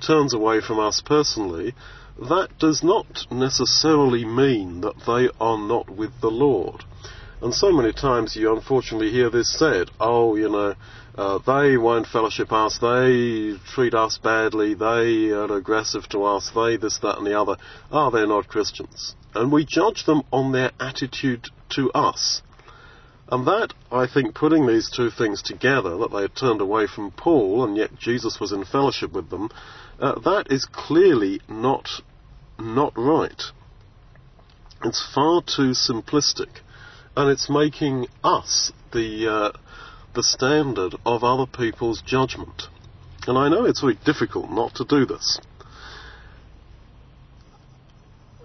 turns 0.05 0.35
away 0.35 0.61
from 0.61 0.79
us 0.79 1.01
personally, 1.01 1.75
that 2.19 2.49
does 2.59 2.83
not 2.83 3.27
necessarily 3.31 4.25
mean 4.25 4.83
that 4.83 4.97
they 5.07 5.29
are 5.41 5.59
not 5.59 5.89
with 5.89 6.21
the 6.21 6.31
Lord. 6.31 6.85
And 7.41 7.55
so 7.55 7.73
many 7.73 7.93
times 7.93 8.37
you 8.37 8.55
unfortunately 8.55 9.11
hear 9.11 9.31
this 9.31 9.53
said, 9.53 9.91
oh, 10.01 10.37
you 10.37 10.49
know, 10.49 10.75
uh, 11.17 11.39
they 11.47 11.77
won't 11.77 12.07
fellowship 12.07 12.53
us, 12.53 12.79
they 12.79 13.55
treat 13.73 13.95
us 13.95 14.19
badly, 14.19 14.75
they 14.75 15.31
are 15.31 15.53
aggressive 15.57 16.09
to 16.09 16.25
us, 16.25 16.51
they 16.55 16.77
this, 16.77 16.99
that 16.99 17.19
and 17.19 17.27
the 17.27 17.39
other. 17.39 17.57
Ah, 17.93 18.07
oh, 18.07 18.11
they're 18.11 18.27
not 18.27 18.49
Christians. 18.49 19.15
And 19.35 19.53
we 19.53 19.65
judge 19.65 20.05
them 20.07 20.23
on 20.33 20.53
their 20.53 20.73
attitude 20.81 21.47
to 21.71 21.91
us. 21.93 22.43
And 23.31 23.47
that, 23.47 23.73
I 23.91 24.07
think, 24.07 24.35
putting 24.35 24.67
these 24.67 24.91
two 24.91 25.11
things 25.11 25.41
together, 25.41 25.97
that 25.99 26.11
they 26.13 26.23
had 26.23 26.37
turned 26.37 26.61
away 26.61 26.87
from 26.87 27.11
Paul 27.13 27.65
and 27.65 27.77
yet 27.77 27.97
Jesus 27.99 28.39
was 28.39 28.53
in 28.53 28.65
fellowship 28.65 29.13
with 29.13 29.31
them, 29.31 29.51
uh, 30.01 30.19
that 30.21 30.49
is 30.51 30.67
clearly 30.67 31.41
not, 31.49 31.89
not 32.59 32.93
right. 32.97 33.43
It's 34.85 35.15
far 35.15 35.43
too 35.43 35.71
simplistic. 35.71 36.61
And 37.17 37.31
it's 37.31 37.49
making 37.49 38.09
us 38.23 38.73
the, 38.93 39.29
uh, 39.29 39.59
the 40.15 40.23
standard 40.23 40.95
of 41.05 41.25
other 41.25 41.47
people's 41.47 42.03
judgment. 42.03 42.65
And 43.27 43.39
I 43.39 43.49
know 43.49 43.65
it's 43.65 43.81
very 43.81 43.99
difficult 44.05 44.51
not 44.51 44.75
to 44.77 44.85
do 44.85 45.07
this. 45.07 45.41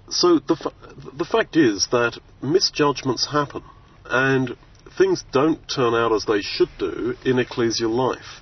So 0.10 0.40
the, 0.40 0.56
fa- 0.56 0.74
the 1.14 1.26
fact 1.26 1.56
is 1.56 1.88
that 1.92 2.20
misjudgments 2.42 3.28
happen, 3.28 3.64
and 4.06 4.56
things 4.98 5.24
don't 5.32 5.60
turn 5.68 5.94
out 5.94 6.12
as 6.12 6.26
they 6.26 6.42
should 6.42 6.70
do 6.80 7.16
in 7.24 7.38
ecclesial 7.38 7.92
life. 7.92 8.42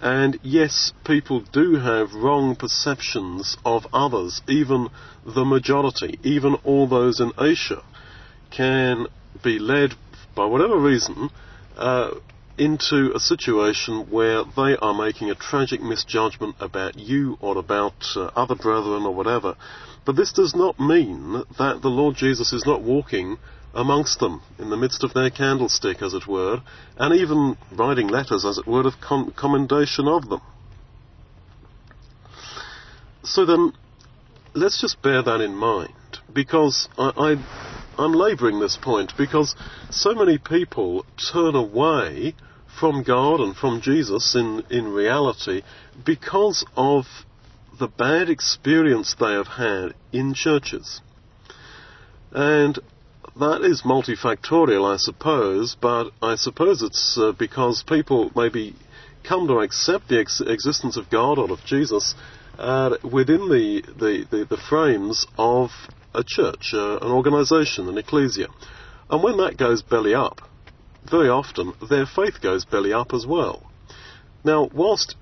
And 0.00 0.38
yes, 0.42 0.92
people 1.06 1.40
do 1.40 1.76
have 1.76 2.12
wrong 2.12 2.54
perceptions 2.54 3.56
of 3.64 3.86
others, 3.94 4.42
even 4.46 4.88
the 5.24 5.44
majority, 5.44 6.18
even 6.22 6.54
all 6.64 6.86
those 6.86 7.18
in 7.20 7.32
Asia, 7.40 7.82
can 8.50 9.06
be 9.42 9.58
led, 9.58 9.94
by 10.34 10.44
whatever 10.44 10.78
reason, 10.78 11.30
uh, 11.78 12.10
into 12.58 13.12
a 13.14 13.20
situation 13.20 14.10
where 14.10 14.42
they 14.44 14.76
are 14.76 14.94
making 14.94 15.30
a 15.30 15.34
tragic 15.34 15.80
misjudgment 15.80 16.56
about 16.60 16.98
you 16.98 17.36
or 17.40 17.58
about 17.58 17.94
uh, 18.16 18.30
other 18.34 18.54
brethren 18.54 19.04
or 19.04 19.14
whatever. 19.14 19.56
But 20.04 20.16
this 20.16 20.32
does 20.32 20.54
not 20.54 20.78
mean 20.78 21.42
that 21.58 21.80
the 21.82 21.88
Lord 21.88 22.16
Jesus 22.16 22.52
is 22.52 22.64
not 22.64 22.82
walking 22.82 23.38
amongst 23.74 24.20
them, 24.20 24.40
in 24.58 24.70
the 24.70 24.76
midst 24.76 25.04
of 25.04 25.12
their 25.12 25.28
candlestick, 25.28 26.00
as 26.00 26.14
it 26.14 26.26
were, 26.26 26.62
and 26.96 27.14
even 27.14 27.58
writing 27.72 28.08
letters, 28.08 28.44
as 28.44 28.56
it 28.56 28.66
were, 28.66 28.86
of 28.86 28.94
com- 29.00 29.32
commendation 29.36 30.08
of 30.08 30.28
them. 30.30 30.40
So 33.22 33.44
then, 33.44 33.72
let's 34.54 34.80
just 34.80 35.02
bear 35.02 35.22
that 35.22 35.40
in 35.42 35.54
mind, 35.54 35.92
because 36.32 36.88
I, 36.96 37.12
I, 37.16 37.65
I'm 37.98 38.12
labouring 38.12 38.60
this 38.60 38.76
point, 38.76 39.12
because 39.16 39.54
so 39.90 40.14
many 40.14 40.38
people 40.38 41.04
turn 41.32 41.54
away 41.54 42.34
from 42.78 43.02
God 43.02 43.40
and 43.40 43.56
from 43.56 43.80
Jesus 43.80 44.34
in, 44.34 44.62
in 44.70 44.92
reality 44.92 45.62
because 46.04 46.64
of 46.76 47.06
the 47.78 47.88
bad 47.88 48.28
experience 48.28 49.14
they 49.18 49.32
have 49.32 49.46
had 49.46 49.94
in 50.12 50.34
churches. 50.34 51.00
And 52.32 52.78
that 53.38 53.62
is 53.62 53.82
multifactorial, 53.82 54.92
I 54.92 54.96
suppose, 54.96 55.76
but 55.80 56.10
I 56.22 56.36
suppose 56.36 56.82
it's 56.82 57.18
uh, 57.18 57.32
because 57.32 57.82
people 57.82 58.30
maybe 58.34 58.74
come 59.24 59.46
to 59.48 59.58
accept 59.60 60.08
the 60.08 60.20
ex- 60.20 60.40
existence 60.40 60.96
of 60.96 61.10
God 61.10 61.38
or 61.38 61.50
of 61.50 61.64
Jesus 61.64 62.14
uh, 62.58 62.96
within 63.02 63.48
the, 63.48 63.82
the, 63.98 64.26
the, 64.30 64.44
the, 64.44 64.56
frames 64.56 65.26
of 65.36 65.70
a 66.16 66.24
church, 66.24 66.72
uh, 66.74 66.98
an 66.98 67.10
organization, 67.12 67.88
an 67.88 67.98
ecclesia. 67.98 68.48
And 69.10 69.22
when 69.22 69.36
that 69.38 69.56
goes 69.56 69.82
belly 69.82 70.14
up, 70.14 70.40
very 71.08 71.28
often 71.28 71.74
their 71.88 72.06
faith 72.06 72.40
goes 72.40 72.64
belly 72.64 72.92
up 72.92 73.12
as 73.12 73.26
well. 73.26 73.70
Now, 74.44 74.68
whilst 74.72 75.14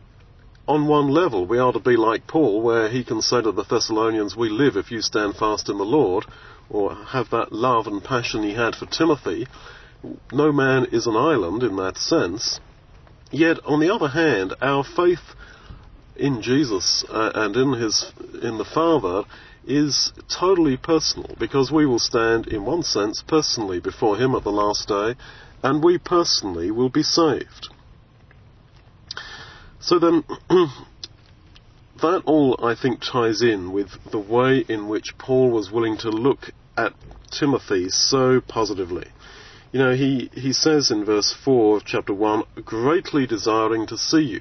on 0.67 0.87
one 0.87 1.09
level 1.09 1.47
we 1.47 1.59
are 1.59 1.73
to 1.73 1.79
be 1.79 1.97
like 1.97 2.27
Paul, 2.27 2.63
where 2.63 2.89
he 2.89 3.05
can 3.05 3.21
say 3.21 3.43
to 3.43 3.53
the 3.53 3.65
Thessalonians, 3.65 4.37
We 4.37 4.49
live 4.49 4.77
if 4.77 4.91
you 4.91 5.03
stand 5.03 5.37
fast 5.37 5.69
in 5.69 5.77
the 5.77 5.85
Lord, 5.85 6.25
or 6.71 6.95
have 6.95 7.31
that 7.31 7.53
love 7.53 7.87
and 7.87 8.03
passion 8.03 8.43
he 8.43 8.55
had 8.55 8.75
for 8.75 8.87
Timothy. 8.87 9.47
No 10.33 10.53
man 10.53 10.87
is 10.93 11.07
an 11.07 11.17
island 11.17 11.63
in 11.63 11.77
that 11.77 11.99
sense. 11.99 12.61
Yet, 13.31 13.59
on 13.65 13.81
the 13.81 13.93
other 13.93 14.09
hand, 14.09 14.55
our 14.63 14.85
faith 14.85 15.35
in 16.17 16.43
Jesus 16.43 17.05
uh, 17.09 17.33
and 17.35 17.57
in 17.57 17.73
his 17.73 18.13
in 18.43 18.59
the 18.59 18.65
Father 18.65 19.25
is 19.67 20.13
totally 20.29 20.77
personal 20.77 21.35
because 21.39 21.73
we 21.73 21.87
will 21.87 21.99
stand 21.99 22.47
in 22.49 22.65
one 22.65 22.83
sense 22.83 23.23
personally 23.27 23.81
before 23.81 24.17
him 24.17 24.35
at 24.35 24.45
the 24.45 24.53
last 24.53 24.89
day 24.89 25.15
and 25.63 25.83
we 25.83 25.99
personally 25.99 26.71
will 26.71 26.91
be 26.91 27.03
saved. 27.03 27.69
So 29.81 29.99
then 29.99 30.25
that 32.03 32.23
all, 32.27 32.59
I 32.63 32.75
think, 32.75 33.01
ties 33.01 33.43
in 33.43 33.73
with 33.73 33.91
the 34.11 34.19
way 34.19 34.65
in 34.69 34.89
which 34.89 35.17
Paul 35.19 35.51
was 35.51 35.71
willing 35.71 35.97
to 35.99 36.11
look 36.11 36.51
at 36.77 36.93
Timothy 37.31 37.89
so 37.89 38.41
positively. 38.41 39.07
You 39.73 39.81
know, 39.81 39.95
he, 39.95 40.31
he 40.35 40.53
says 40.53 40.91
in 40.91 41.05
verse 41.05 41.35
4 41.45 41.79
of 41.79 41.85
chapter 41.85 42.15
1, 42.15 42.45
greatly 42.65 43.27
desiring 43.27 43.87
to 43.89 43.99
see 43.99 44.23
you. 44.23 44.41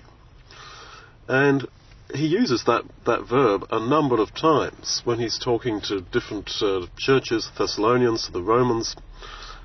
And 1.28 1.68
he 2.14 2.28
uses 2.28 2.64
that, 2.66 2.84
that 3.06 3.28
verb 3.28 3.66
a 3.72 3.80
number 3.80 4.22
of 4.22 4.34
times 4.34 5.02
when 5.04 5.20
he's 5.20 5.40
talking 5.40 5.82
to 5.82 6.02
different 6.02 6.50
uh, 6.62 6.86
churches, 6.98 7.50
Thessalonians, 7.58 8.30
the 8.32 8.42
Romans, 8.42 8.96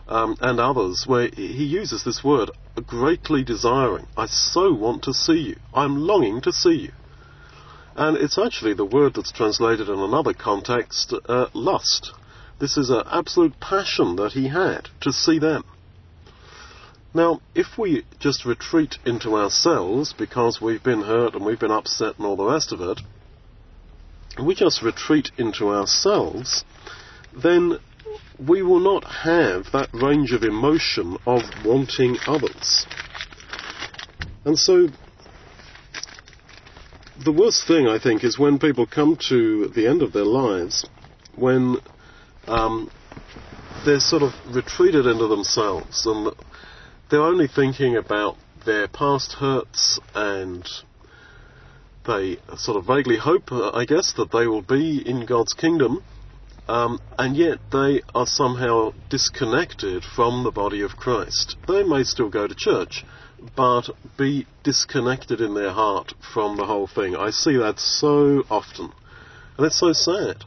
um, 0.08 0.36
and 0.40 0.58
others, 0.58 1.04
where 1.06 1.28
he 1.34 1.64
uses 1.64 2.04
this 2.04 2.24
word, 2.24 2.50
greatly 2.86 3.44
desiring. 3.44 4.06
I 4.16 4.26
so 4.26 4.72
want 4.72 5.04
to 5.04 5.12
see 5.12 5.38
you. 5.38 5.56
I'm 5.74 5.98
longing 5.98 6.40
to 6.42 6.52
see 6.52 6.74
you. 6.74 6.92
And 7.94 8.16
it's 8.16 8.38
actually 8.38 8.74
the 8.74 8.84
word 8.84 9.14
that's 9.14 9.32
translated 9.32 9.88
in 9.88 9.98
another 9.98 10.32
context, 10.32 11.12
uh, 11.28 11.46
lust. 11.52 12.12
This 12.58 12.76
is 12.76 12.90
an 12.90 13.02
absolute 13.06 13.60
passion 13.60 14.16
that 14.16 14.32
he 14.32 14.48
had 14.48 14.88
to 15.00 15.12
see 15.12 15.38
them. 15.38 15.64
Now, 17.18 17.40
if 17.52 17.76
we 17.76 18.04
just 18.20 18.44
retreat 18.44 18.98
into 19.04 19.34
ourselves 19.34 20.14
because 20.16 20.60
we've 20.60 20.84
been 20.84 21.02
hurt 21.02 21.34
and 21.34 21.44
we've 21.44 21.58
been 21.58 21.72
upset 21.72 22.16
and 22.16 22.24
all 22.24 22.36
the 22.36 22.44
rest 22.44 22.70
of 22.70 22.80
it, 22.80 23.00
we 24.40 24.54
just 24.54 24.82
retreat 24.82 25.32
into 25.36 25.68
ourselves, 25.70 26.64
then 27.36 27.80
we 28.38 28.62
will 28.62 28.78
not 28.78 29.02
have 29.02 29.64
that 29.72 29.88
range 29.92 30.30
of 30.30 30.44
emotion 30.44 31.18
of 31.26 31.42
wanting 31.64 32.18
others. 32.28 32.86
And 34.44 34.56
so 34.56 34.86
the 37.24 37.32
worst 37.32 37.66
thing, 37.66 37.88
I 37.88 37.98
think, 37.98 38.22
is 38.22 38.38
when 38.38 38.60
people 38.60 38.86
come 38.86 39.18
to 39.28 39.66
the 39.66 39.88
end 39.88 40.02
of 40.02 40.12
their 40.12 40.24
lives, 40.24 40.86
when 41.34 41.78
um, 42.46 42.92
they're 43.84 43.98
sort 43.98 44.22
of 44.22 44.34
retreated 44.54 45.04
into 45.04 45.26
themselves 45.26 46.06
and 46.06 46.32
they're 47.10 47.22
only 47.22 47.48
thinking 47.48 47.96
about 47.96 48.36
their 48.64 48.88
past 48.88 49.34
hurts 49.34 49.98
and 50.14 50.68
they 52.06 52.38
sort 52.56 52.76
of 52.76 52.86
vaguely 52.86 53.16
hope, 53.16 53.52
uh, 53.52 53.70
I 53.70 53.84
guess, 53.84 54.14
that 54.14 54.30
they 54.30 54.46
will 54.46 54.62
be 54.62 55.02
in 55.06 55.26
God's 55.26 55.52
kingdom, 55.52 56.02
um, 56.66 57.00
and 57.18 57.36
yet 57.36 57.58
they 57.70 58.02
are 58.14 58.26
somehow 58.26 58.92
disconnected 59.10 60.04
from 60.04 60.42
the 60.42 60.50
body 60.50 60.80
of 60.82 60.96
Christ. 60.96 61.56
They 61.66 61.82
may 61.82 62.04
still 62.04 62.30
go 62.30 62.46
to 62.46 62.54
church, 62.54 63.04
but 63.54 63.90
be 64.16 64.46
disconnected 64.64 65.40
in 65.40 65.54
their 65.54 65.70
heart 65.72 66.14
from 66.32 66.56
the 66.56 66.66
whole 66.66 66.86
thing. 66.86 67.14
I 67.14 67.30
see 67.30 67.56
that 67.56 67.78
so 67.78 68.44
often, 68.50 68.92
and 69.56 69.66
it's 69.66 69.78
so 69.78 69.92
sad. 69.92 70.44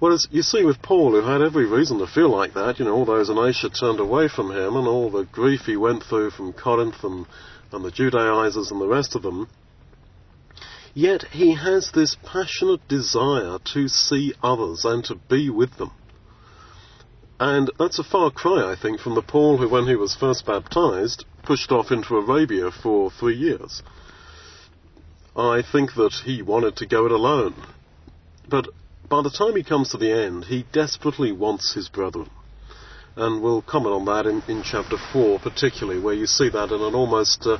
Whereas 0.00 0.26
you 0.30 0.42
see 0.42 0.64
with 0.64 0.82
Paul, 0.82 1.12
who 1.12 1.20
had 1.20 1.42
every 1.42 1.66
reason 1.66 1.98
to 1.98 2.06
feel 2.06 2.30
like 2.30 2.54
that, 2.54 2.78
you 2.78 2.86
know, 2.86 2.94
all 2.94 3.04
those 3.04 3.30
in 3.30 3.38
Asia 3.38 3.70
turned 3.70 4.00
away 4.00 4.28
from 4.28 4.50
him, 4.50 4.74
and 4.74 4.88
all 4.88 5.10
the 5.10 5.24
grief 5.24 5.66
he 5.66 5.76
went 5.76 6.02
through 6.02 6.30
from 6.30 6.52
Corinth 6.52 7.04
and, 7.04 7.26
and 7.70 7.84
the 7.84 7.90
Judaizers 7.90 8.70
and 8.70 8.80
the 8.80 8.88
rest 8.88 9.14
of 9.14 9.22
them, 9.22 9.48
Yet 10.94 11.24
he 11.30 11.54
has 11.54 11.92
this 11.92 12.16
passionate 12.24 12.86
desire 12.88 13.58
to 13.72 13.88
see 13.88 14.34
others 14.42 14.84
and 14.84 15.04
to 15.04 15.14
be 15.14 15.48
with 15.48 15.76
them. 15.76 15.92
And 17.38 17.70
that's 17.78 17.98
a 17.98 18.04
far 18.04 18.30
cry, 18.30 18.70
I 18.70 18.76
think, 18.76 19.00
from 19.00 19.14
the 19.14 19.22
Paul 19.22 19.58
who, 19.58 19.68
when 19.68 19.86
he 19.86 19.96
was 19.96 20.14
first 20.14 20.44
baptized, 20.44 21.24
pushed 21.42 21.72
off 21.72 21.90
into 21.90 22.16
Arabia 22.16 22.70
for 22.70 23.10
three 23.10 23.36
years. 23.36 23.82
I 25.36 25.62
think 25.62 25.94
that 25.94 26.12
he 26.24 26.42
wanted 26.42 26.76
to 26.76 26.86
go 26.86 27.06
it 27.06 27.12
alone. 27.12 27.54
But 28.48 28.66
by 29.10 29.22
the 29.22 29.30
time 29.30 29.56
he 29.56 29.64
comes 29.64 29.90
to 29.90 29.98
the 29.98 30.12
end, 30.12 30.44
he 30.44 30.64
desperately 30.72 31.32
wants 31.32 31.74
his 31.74 31.88
brethren. 31.88 32.30
And 33.16 33.42
we'll 33.42 33.60
comment 33.60 33.92
on 33.92 34.04
that 34.04 34.24
in, 34.24 34.40
in 34.46 34.62
chapter 34.62 34.96
4 35.12 35.40
particularly, 35.40 36.00
where 36.00 36.14
you 36.14 36.26
see 36.26 36.48
that 36.48 36.70
in 36.70 36.80
an 36.80 36.94
almost 36.94 37.44
uh, 37.44 37.58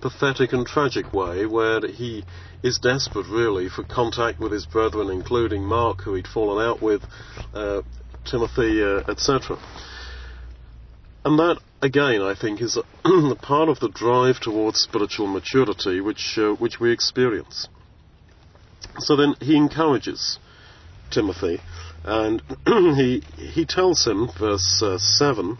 pathetic 0.00 0.52
and 0.52 0.64
tragic 0.64 1.12
way, 1.12 1.44
where 1.44 1.84
he 1.88 2.24
is 2.62 2.78
desperate 2.78 3.26
really 3.26 3.68
for 3.68 3.82
contact 3.82 4.38
with 4.38 4.52
his 4.52 4.64
brethren, 4.64 5.10
including 5.10 5.64
Mark, 5.64 6.02
who 6.02 6.14
he'd 6.14 6.28
fallen 6.28 6.64
out 6.64 6.80
with, 6.80 7.02
uh, 7.52 7.82
Timothy, 8.24 8.80
uh, 8.80 9.02
etc. 9.10 9.58
And 11.24 11.36
that, 11.40 11.58
again, 11.82 12.22
I 12.22 12.36
think, 12.40 12.62
is 12.62 12.76
a 12.76 13.34
part 13.42 13.68
of 13.68 13.80
the 13.80 13.88
drive 13.88 14.38
towards 14.38 14.80
spiritual 14.80 15.26
maturity 15.26 16.00
which, 16.00 16.38
uh, 16.38 16.52
which 16.52 16.78
we 16.78 16.92
experience. 16.92 17.68
So 18.98 19.16
then 19.16 19.34
he 19.40 19.56
encourages 19.56 20.38
Timothy, 21.12 21.60
and 22.04 22.42
he, 22.66 23.22
he 23.36 23.64
tells 23.64 24.04
him, 24.04 24.28
verse 24.38 24.82
uh, 24.84 24.98
7, 24.98 25.58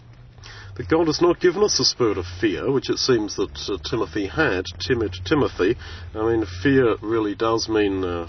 that 0.77 0.89
God 0.89 1.07
has 1.07 1.21
not 1.21 1.41
given 1.41 1.63
us 1.63 1.79
a 1.79 1.85
spirit 1.85 2.19
of 2.19 2.25
fear, 2.41 2.71
which 2.71 2.91
it 2.91 2.99
seems 2.99 3.37
that 3.37 3.57
uh, 3.69 3.77
Timothy 3.89 4.27
had, 4.27 4.65
timid 4.81 5.15
Timothy. 5.25 5.77
I 6.15 6.25
mean, 6.25 6.47
fear 6.63 6.97
really 7.03 7.35
does 7.35 7.69
mean, 7.69 8.03
uh, 8.05 8.29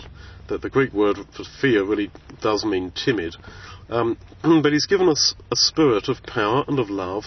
that 0.49 0.61
the 0.61 0.69
Greek 0.69 0.93
word 0.93 1.17
for 1.35 1.43
fear 1.61 1.83
really 1.83 2.11
does 2.41 2.65
mean 2.65 2.91
timid. 2.91 3.35
Um, 3.89 4.17
but 4.61 4.73
he's 4.73 4.85
given 4.85 5.07
us 5.07 5.33
a 5.51 5.55
spirit 5.55 6.09
of 6.09 6.23
power 6.23 6.65
and 6.67 6.79
of 6.79 6.89
love 6.89 7.25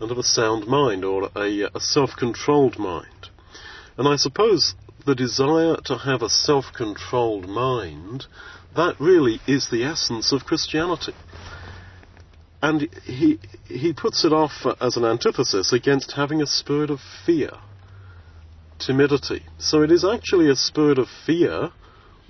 and 0.00 0.10
of 0.10 0.18
a 0.18 0.22
sound 0.22 0.66
mind, 0.66 1.04
or 1.04 1.30
a, 1.36 1.68
a 1.74 1.80
self-controlled 1.80 2.78
mind. 2.78 3.28
And 3.96 4.08
I 4.08 4.16
suppose 4.16 4.74
the 5.06 5.14
desire 5.14 5.76
to 5.84 5.98
have 5.98 6.22
a 6.22 6.28
self-controlled 6.28 7.48
mind, 7.48 8.26
that 8.76 8.96
really 8.98 9.40
is 9.46 9.68
the 9.70 9.84
essence 9.84 10.32
of 10.32 10.44
Christianity. 10.44 11.14
And 12.62 12.88
he, 13.04 13.40
he 13.66 13.92
puts 13.92 14.24
it 14.24 14.32
off 14.32 14.66
as 14.80 14.96
an 14.96 15.04
antithesis 15.04 15.72
against 15.72 16.12
having 16.12 16.40
a 16.40 16.46
spirit 16.46 16.90
of 16.90 17.00
fear, 17.26 17.50
timidity. 18.78 19.42
So 19.58 19.82
it 19.82 19.90
is 19.90 20.04
actually 20.04 20.48
a 20.48 20.56
spirit 20.56 20.98
of 20.98 21.08
fear 21.26 21.70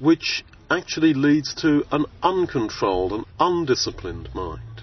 which 0.00 0.42
actually 0.70 1.12
leads 1.12 1.54
to 1.54 1.84
an 1.92 2.06
uncontrolled 2.22 3.12
and 3.12 3.24
undisciplined 3.38 4.34
mind. 4.34 4.82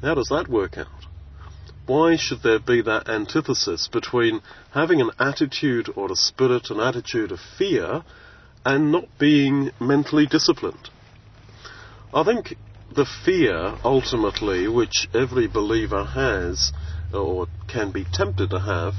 How 0.00 0.14
does 0.14 0.28
that 0.30 0.48
work 0.48 0.78
out? 0.78 0.86
Why 1.86 2.16
should 2.16 2.42
there 2.42 2.58
be 2.58 2.80
that 2.82 3.08
antithesis 3.08 3.88
between 3.88 4.40
having 4.72 5.00
an 5.00 5.10
attitude 5.18 5.90
or 5.94 6.10
a 6.10 6.16
spirit, 6.16 6.70
an 6.70 6.80
attitude 6.80 7.32
of 7.32 7.40
fear, 7.58 8.04
and 8.64 8.92
not 8.92 9.06
being 9.18 9.70
mentally 9.80 10.26
disciplined? 10.26 10.90
I 12.12 12.24
think 12.24 12.56
the 12.94 13.06
fear, 13.24 13.76
ultimately, 13.84 14.66
which 14.68 15.08
every 15.14 15.46
believer 15.46 16.04
has, 16.04 16.72
or 17.12 17.46
can 17.68 17.92
be 17.92 18.04
tempted 18.12 18.50
to 18.50 18.60
have, 18.60 18.94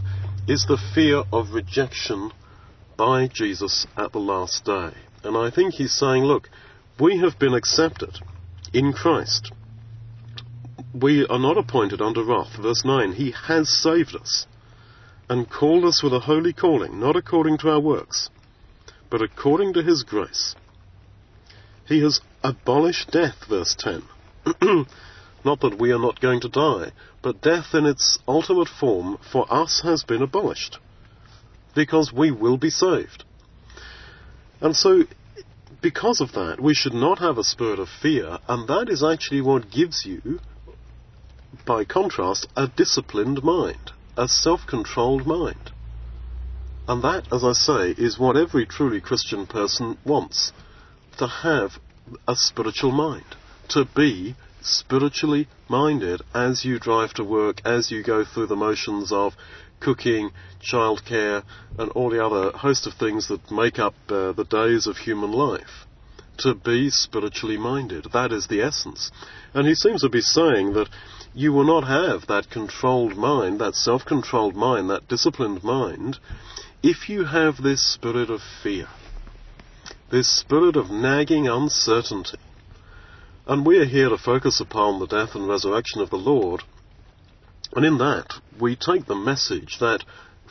is 0.48 0.66
the 0.68 0.82
fear 0.96 1.24
of 1.32 1.54
rejection 1.54 2.32
by 2.98 3.28
Jesus 3.28 3.86
at 3.98 4.12
the 4.12 4.20
last 4.20 4.66
day. 4.66 4.94
And 5.24 5.38
I 5.38 5.52
think 5.52 5.74
he's 5.74 5.94
saying, 5.94 6.24
look, 6.24 6.50
we 7.00 7.20
have 7.20 7.38
been 7.38 7.54
accepted 7.54 8.20
in 8.74 8.94
Christ. 8.94 9.52
We 10.94 11.26
are 11.28 11.40
not 11.40 11.58
appointed 11.58 12.02
under 12.02 12.24
wrath. 12.24 12.58
Verse 12.62 12.84
9, 12.86 13.14
He 13.14 13.34
has 13.48 13.70
saved 13.70 14.16
us 14.16 14.46
and 15.30 15.50
called 15.50 15.86
us 15.86 16.04
with 16.04 16.14
a 16.14 16.20
holy 16.20 16.54
calling, 16.54 17.00
not 17.00 17.16
according 17.16 17.58
to 17.60 17.70
our 17.70 17.80
works, 17.80 18.30
but 19.12 19.22
according 19.22 19.74
to 19.74 19.84
His 19.84 20.04
grace. 20.04 20.56
He 21.86 22.02
has 22.02 22.22
abolished 22.42 23.12
death, 23.12 23.36
verse 23.48 23.76
10. 23.78 24.04
not 25.46 25.60
that 25.60 25.78
we 25.78 25.92
are 25.92 26.00
not 26.00 26.22
going 26.22 26.40
to 26.40 26.50
die, 26.50 26.94
but 27.22 27.42
death 27.42 27.74
in 27.74 27.86
its 27.86 28.18
ultimate 28.28 28.70
form 28.70 29.18
for 29.32 29.46
us 29.54 29.82
has 29.84 30.04
been 30.04 30.22
abolished, 30.22 30.80
because 31.76 32.14
we 32.14 32.32
will 32.32 32.58
be 32.58 32.70
saved. 32.70 33.26
And 34.62 34.76
so, 34.76 35.04
because 35.82 36.22
of 36.22 36.32
that, 36.32 36.62
we 36.62 36.74
should 36.74 36.94
not 36.94 37.20
have 37.20 37.38
a 37.38 37.44
spirit 37.44 37.80
of 37.80 37.90
fear, 37.90 38.40
and 38.48 38.68
that 38.70 38.88
is 38.90 39.04
actually 39.04 39.42
what 39.42 39.70
gives 39.70 40.06
you, 40.06 40.40
by 41.66 41.84
contrast, 41.84 42.48
a 42.56 42.68
disciplined 42.68 43.44
mind, 43.44 43.92
a 44.16 44.28
self-controlled 44.28 45.28
mind. 45.28 45.72
And 46.88 47.04
that, 47.04 47.28
as 47.32 47.44
I 47.44 47.54
say, 47.54 47.92
is 47.92 48.20
what 48.20 48.36
every 48.36 48.66
truly 48.66 49.02
Christian 49.02 49.46
person 49.46 49.98
wants 50.04 50.52
to 51.18 51.28
have 51.28 51.72
a 52.28 52.36
spiritual 52.36 52.92
mind, 52.92 53.26
to 53.70 53.86
be 53.96 54.36
spiritually 54.62 55.48
minded 55.70 56.22
as 56.34 56.66
you 56.66 56.80
drive 56.80 57.14
to 57.14 57.24
work, 57.24 57.62
as 57.66 57.92
you 57.92 58.04
go 58.04 58.26
through 58.26 58.48
the 58.48 58.56
motions 58.56 59.12
of 59.12 59.34
cooking, 59.80 60.32
childcare, 60.62 61.44
and 61.78 61.92
all 61.92 62.10
the 62.10 62.24
other 62.24 62.56
host 62.58 62.86
of 62.86 62.94
things 62.94 63.28
that 63.28 63.52
make 63.52 63.80
up 63.80 63.96
uh, 64.10 64.32
the 64.34 64.46
days 64.46 64.88
of 64.88 64.98
human 64.98 65.32
life. 65.32 65.86
To 66.40 66.56
be 66.56 66.90
spiritually 66.90 67.58
minded. 67.58 68.08
That 68.14 68.32
is 68.32 68.48
the 68.48 68.62
essence. 68.62 69.12
And 69.54 69.68
he 69.68 69.76
seems 69.76 70.02
to 70.02 70.10
be 70.10 70.22
saying 70.22 70.74
that 70.74 70.90
you 71.34 71.54
will 71.54 71.66
not 71.66 71.88
have 71.88 72.28
that 72.28 72.50
controlled 72.50 73.16
mind, 73.16 73.60
that 73.60 73.76
self-controlled 73.76 74.56
mind, 74.56 74.90
that 74.90 75.08
disciplined 75.08 75.64
mind, 75.64 76.18
if 76.84 77.10
you 77.10 77.26
have 77.26 77.62
this 77.62 77.94
spirit 77.94 78.30
of 78.30 78.42
fear 78.64 78.88
this 80.12 80.28
spirit 80.28 80.76
of 80.76 80.92
nagging 80.92 81.48
uncertainty. 81.48 82.38
And 83.48 83.66
we 83.66 83.80
are 83.80 83.86
here 83.86 84.10
to 84.10 84.18
focus 84.18 84.60
upon 84.60 85.00
the 85.00 85.08
death 85.08 85.36
and 85.36 85.48
resurrection 85.48 86.02
of 86.02 86.10
the 86.10 86.18
Lord. 86.18 86.62
And 87.74 87.86
in 87.86 87.98
that, 87.98 88.34
we 88.60 88.76
take 88.76 89.06
the 89.06 89.16
message 89.16 89.78
that, 89.80 90.04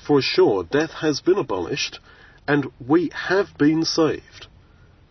for 0.06 0.22
sure, 0.22 0.64
death 0.64 0.90
has 1.02 1.20
been 1.20 1.38
abolished, 1.38 2.00
and 2.48 2.66
we 2.84 3.10
have 3.14 3.56
been 3.58 3.84
saved 3.84 4.46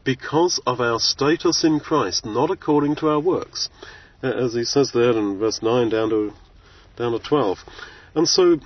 because 0.04 0.60
of 0.66 0.82
our 0.82 1.00
status 1.00 1.64
in 1.64 1.80
Christ, 1.80 2.26
not 2.26 2.50
according 2.50 2.96
to 2.98 3.10
our 3.10 3.20
works. 3.20 3.70
As 4.24 4.56
he 4.56 4.64
says 4.64 4.92
there 4.92 5.12
in 5.12 5.38
verse 5.38 5.62
9 5.62 5.90
down 5.90 6.10
to, 6.10 6.34
down 6.98 7.12
to 7.12 7.20
12. 7.20 7.60
And 8.16 8.28
so, 8.28 8.60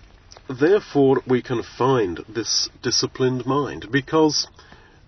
therefore, 0.49 1.21
we 1.25 1.41
can 1.41 1.63
find 1.63 2.19
this 2.27 2.69
disciplined 2.81 3.45
mind, 3.45 3.91
because 3.91 4.47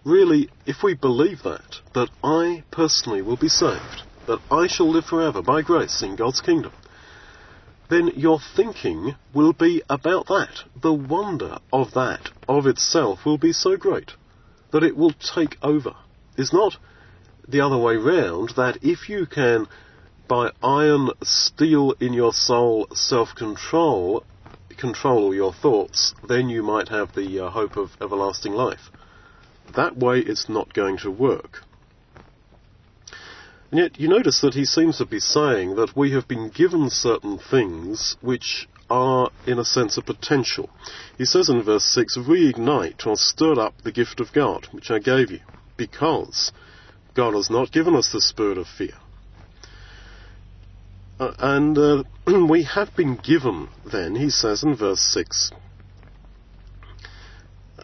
really, 0.03 0.49
if 0.65 0.83
we 0.83 0.93
believe 0.93 1.43
that, 1.43 1.79
that 1.93 2.09
I 2.23 2.63
personally 2.71 3.21
will 3.21 3.37
be 3.37 3.49
saved, 3.49 4.03
that 4.27 4.39
I 4.49 4.67
shall 4.67 4.89
live 4.89 5.05
forever 5.05 5.41
by 5.41 5.61
grace 5.61 6.01
in 6.01 6.15
God's 6.15 6.41
kingdom, 6.41 6.71
then 7.89 8.11
your 8.15 8.39
thinking 8.55 9.15
will 9.33 9.53
be 9.53 9.81
about 9.89 10.27
that. 10.27 10.63
The 10.81 10.93
wonder 10.93 11.59
of 11.71 11.93
that 11.93 12.29
of 12.47 12.65
itself 12.65 13.25
will 13.25 13.37
be 13.37 13.53
so 13.53 13.77
great 13.77 14.13
that 14.71 14.83
it 14.83 14.97
will 14.97 15.13
take 15.13 15.57
over. 15.61 15.95
It's 16.37 16.53
not 16.53 16.77
the 17.47 17.61
other 17.61 17.77
way 17.77 17.95
round 17.95 18.49
that 18.55 18.79
if 18.81 19.07
you 19.09 19.25
can, 19.25 19.67
by 20.27 20.49
iron 20.63 21.11
steel 21.21 21.93
in 21.99 22.13
your 22.13 22.33
soul 22.33 22.87
self-control, 22.93 24.21
control 24.21 24.23
all 25.03 25.33
your 25.33 25.53
thoughts, 25.53 26.13
then 26.27 26.49
you 26.49 26.63
might 26.63 26.89
have 26.89 27.13
the 27.15 27.39
uh, 27.39 27.49
hope 27.49 27.77
of 27.77 27.91
everlasting 28.01 28.53
life. 28.53 28.91
That 29.75 29.97
way 29.97 30.19
it's 30.19 30.49
not 30.49 30.73
going 30.73 30.97
to 30.99 31.11
work. 31.11 31.61
And 33.71 33.79
yet 33.79 33.99
you 33.99 34.07
notice 34.07 34.41
that 34.41 34.53
he 34.53 34.65
seems 34.65 34.97
to 34.97 35.05
be 35.05 35.19
saying 35.19 35.75
that 35.75 35.95
we 35.95 36.11
have 36.11 36.27
been 36.27 36.49
given 36.49 36.89
certain 36.89 37.37
things 37.37 38.15
which 38.21 38.67
are, 38.89 39.29
in 39.47 39.59
a 39.59 39.65
sense, 39.65 39.97
a 39.97 40.01
potential. 40.01 40.69
He 41.17 41.25
says 41.25 41.49
in 41.49 41.61
verse 41.63 41.85
6, 41.85 42.17
reignite 42.17 43.05
or 43.05 43.17
stir 43.17 43.59
up 43.59 43.73
the 43.83 43.91
gift 43.91 44.19
of 44.19 44.31
God, 44.33 44.67
which 44.71 44.91
I 44.91 44.99
gave 44.99 45.31
you, 45.31 45.39
because 45.77 46.51
God 47.15 47.33
has 47.33 47.49
not 47.49 47.71
given 47.71 47.95
us 47.95 48.11
the 48.11 48.21
spirit 48.21 48.57
of 48.57 48.67
fear. 48.67 48.93
Uh, 51.19 51.31
and 51.39 51.77
uh, 51.77 52.03
we 52.49 52.63
have 52.63 52.95
been 52.95 53.15
given, 53.15 53.69
then, 53.89 54.15
he 54.15 54.29
says 54.29 54.63
in 54.63 54.75
verse 54.75 55.01
6, 55.13 55.51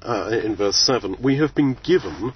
uh, 0.02 0.40
in 0.44 0.56
verse 0.56 0.76
7, 0.76 1.18
we 1.22 1.38
have 1.38 1.56
been 1.56 1.78
given 1.84 2.34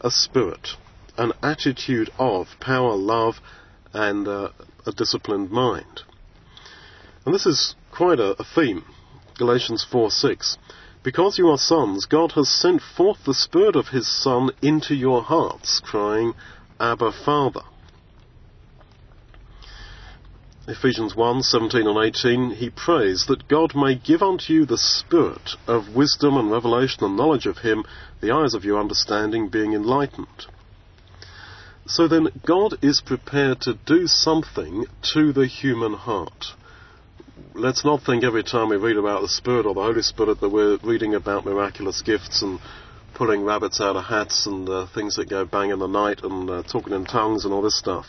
a 0.00 0.10
spirit, 0.10 0.70
an 1.18 1.32
attitude 1.42 2.10
of 2.18 2.46
power, 2.60 2.94
love, 2.94 3.34
and 3.92 4.26
uh, 4.26 4.48
a 4.86 4.92
disciplined 4.92 5.50
mind. 5.50 6.02
And 7.26 7.34
this 7.34 7.44
is 7.44 7.74
quite 7.92 8.18
a, 8.18 8.34
a 8.40 8.44
theme. 8.44 8.84
Galatians 9.36 9.86
4 9.90 10.10
6. 10.10 10.56
Because 11.02 11.38
you 11.38 11.48
are 11.48 11.58
sons, 11.58 12.06
God 12.06 12.32
has 12.32 12.48
sent 12.48 12.82
forth 12.82 13.24
the 13.24 13.34
Spirit 13.34 13.74
of 13.74 13.88
His 13.88 14.06
Son 14.06 14.50
into 14.62 14.94
your 14.94 15.22
hearts, 15.22 15.80
crying, 15.82 16.34
Abba, 16.78 17.12
Father. 17.24 17.62
Ephesians 20.70 21.14
1 21.14 21.42
17 21.42 21.86
and 21.86 21.98
18, 21.98 22.50
he 22.52 22.70
prays 22.70 23.26
that 23.28 23.48
God 23.48 23.74
may 23.74 23.94
give 23.94 24.22
unto 24.22 24.52
you 24.52 24.64
the 24.64 24.78
spirit 24.78 25.50
of 25.66 25.94
wisdom 25.94 26.36
and 26.36 26.50
revelation 26.50 27.04
and 27.04 27.16
knowledge 27.16 27.46
of 27.46 27.58
him, 27.58 27.84
the 28.20 28.30
eyes 28.30 28.54
of 28.54 28.64
your 28.64 28.78
understanding 28.78 29.48
being 29.48 29.72
enlightened. 29.72 30.46
So 31.86 32.06
then, 32.06 32.28
God 32.46 32.78
is 32.82 33.02
prepared 33.04 33.60
to 33.62 33.74
do 33.84 34.06
something 34.06 34.86
to 35.12 35.32
the 35.32 35.46
human 35.46 35.94
heart 35.94 36.54
let's 37.54 37.84
not 37.84 38.02
think 38.02 38.24
every 38.24 38.42
time 38.42 38.68
we 38.68 38.76
read 38.76 38.96
about 38.96 39.22
the 39.22 39.28
Spirit 39.28 39.66
or 39.66 39.74
the 39.74 39.82
Holy 39.82 40.02
Spirit 40.02 40.40
that 40.40 40.48
we're 40.48 40.78
reading 40.82 41.14
about 41.14 41.44
miraculous 41.44 42.02
gifts 42.02 42.42
and 42.42 42.60
pulling 43.14 43.44
rabbits 43.44 43.80
out 43.80 43.96
of 43.96 44.04
hats 44.04 44.46
and 44.46 44.68
uh, 44.68 44.86
things 44.94 45.16
that 45.16 45.28
go 45.28 45.44
bang 45.44 45.70
in 45.70 45.78
the 45.78 45.86
night 45.86 46.22
and 46.22 46.48
uh, 46.48 46.62
talking 46.62 46.92
in 46.92 47.04
tongues 47.04 47.44
and 47.44 47.52
all 47.52 47.62
this 47.62 47.78
stuff. 47.78 48.06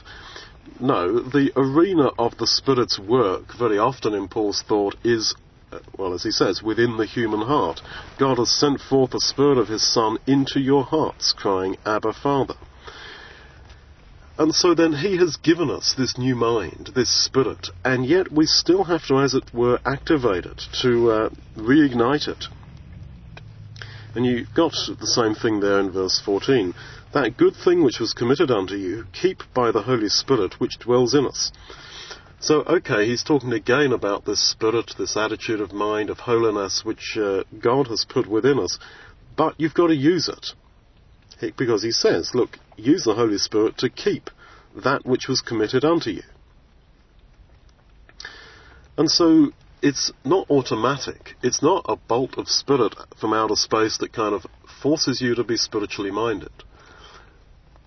No, 0.80 1.20
the 1.20 1.52
arena 1.56 2.12
of 2.18 2.38
the 2.38 2.48
Spirit's 2.48 3.00
work, 3.00 3.54
very 3.58 3.78
often 3.78 4.14
in 4.14 4.28
Paul's 4.28 4.62
thought, 4.62 4.96
is, 5.04 5.36
uh, 5.72 5.80
well, 5.98 6.14
as 6.14 6.24
he 6.24 6.32
says, 6.32 6.64
within 6.64 6.98
the 6.98 7.06
human 7.06 7.42
heart. 7.42 7.82
God 8.18 8.38
has 8.38 8.52
sent 8.52 8.80
forth 8.82 9.12
the 9.12 9.20
Spirit 9.20 9.58
of 9.58 9.68
His 9.68 9.84
Son 9.84 10.18
into 10.26 10.60
your 10.60 10.84
hearts, 10.84 11.34
crying, 11.34 11.78
Abba, 11.86 12.14
Father. 12.14 12.56
And 14.38 14.56
so 14.56 14.74
then 14.74 14.94
he 14.94 15.18
has 15.18 15.36
given 15.36 15.70
us 15.70 15.94
this 15.96 16.18
new 16.18 16.36
mind, 16.36 16.92
this 16.96 17.12
spirit, 17.26 17.68
and 17.86 18.06
yet 18.06 18.32
we 18.32 18.48
still 18.48 18.86
have 18.86 19.06
to, 19.06 19.20
as 19.20 19.36
it 19.36 19.54
were, 19.54 19.80
activate 19.86 20.46
it, 20.46 20.64
to 20.82 21.12
uh, 21.12 21.30
reignite 21.56 22.28
it. 22.28 22.46
And 24.16 24.26
you 24.26 24.46
got 24.56 24.74
the 25.00 25.08
same 25.08 25.36
thing 25.36 25.60
there 25.60 25.80
in 25.80 25.92
verse 25.92 26.22
14. 26.24 26.74
That 27.14 27.38
good 27.38 27.56
thing 27.56 27.84
which 27.84 28.00
was 28.00 28.14
committed 28.14 28.52
unto 28.52 28.76
you, 28.76 29.06
keep 29.14 29.44
by 29.54 29.72
the 29.72 29.84
Holy 29.84 30.10
Spirit 30.10 30.60
which 30.60 30.80
dwells 30.80 31.14
in 31.14 31.26
us. 31.26 31.52
So, 32.40 32.62
okay, 32.64 33.06
he's 33.06 33.24
talking 33.24 33.54
again 33.54 33.92
about 33.92 34.26
this 34.26 34.42
spirit, 34.42 34.96
this 34.98 35.16
attitude 35.16 35.62
of 35.62 35.72
mind, 35.72 36.10
of 36.10 36.20
holiness, 36.20 36.84
which 36.84 37.16
uh, 37.16 37.44
God 37.60 37.88
has 37.88 38.06
put 38.10 38.28
within 38.28 38.60
us, 38.60 38.80
but 39.38 39.54
you've 39.60 39.76
got 39.76 39.88
to 39.88 39.96
use 39.96 40.28
it 40.28 40.54
because 41.58 41.84
he 41.84 41.92
says, 41.92 42.32
look, 42.34 42.58
use 42.78 43.04
the 43.04 43.16
Holy 43.16 43.38
Spirit 43.38 43.78
to 43.78 43.90
keep 43.90 44.30
that 44.76 45.06
which 45.06 45.28
was 45.28 45.42
committed 45.42 45.86
unto 45.86 46.10
you. 46.10 46.24
And 48.98 49.10
so 49.10 49.52
it's 49.82 50.12
not 50.24 50.50
automatic. 50.50 51.36
It's 51.42 51.62
not 51.62 51.86
a 51.88 51.96
bolt 51.96 52.38
of 52.38 52.48
spirit 52.48 52.96
from 53.20 53.34
outer 53.34 53.56
space 53.56 53.98
that 53.98 54.14
kind 54.14 54.36
of 54.36 54.46
forces 54.82 55.22
you 55.22 55.36
to 55.36 55.44
be 55.44 55.58
spiritually 55.58 56.12
minded. 56.12 56.52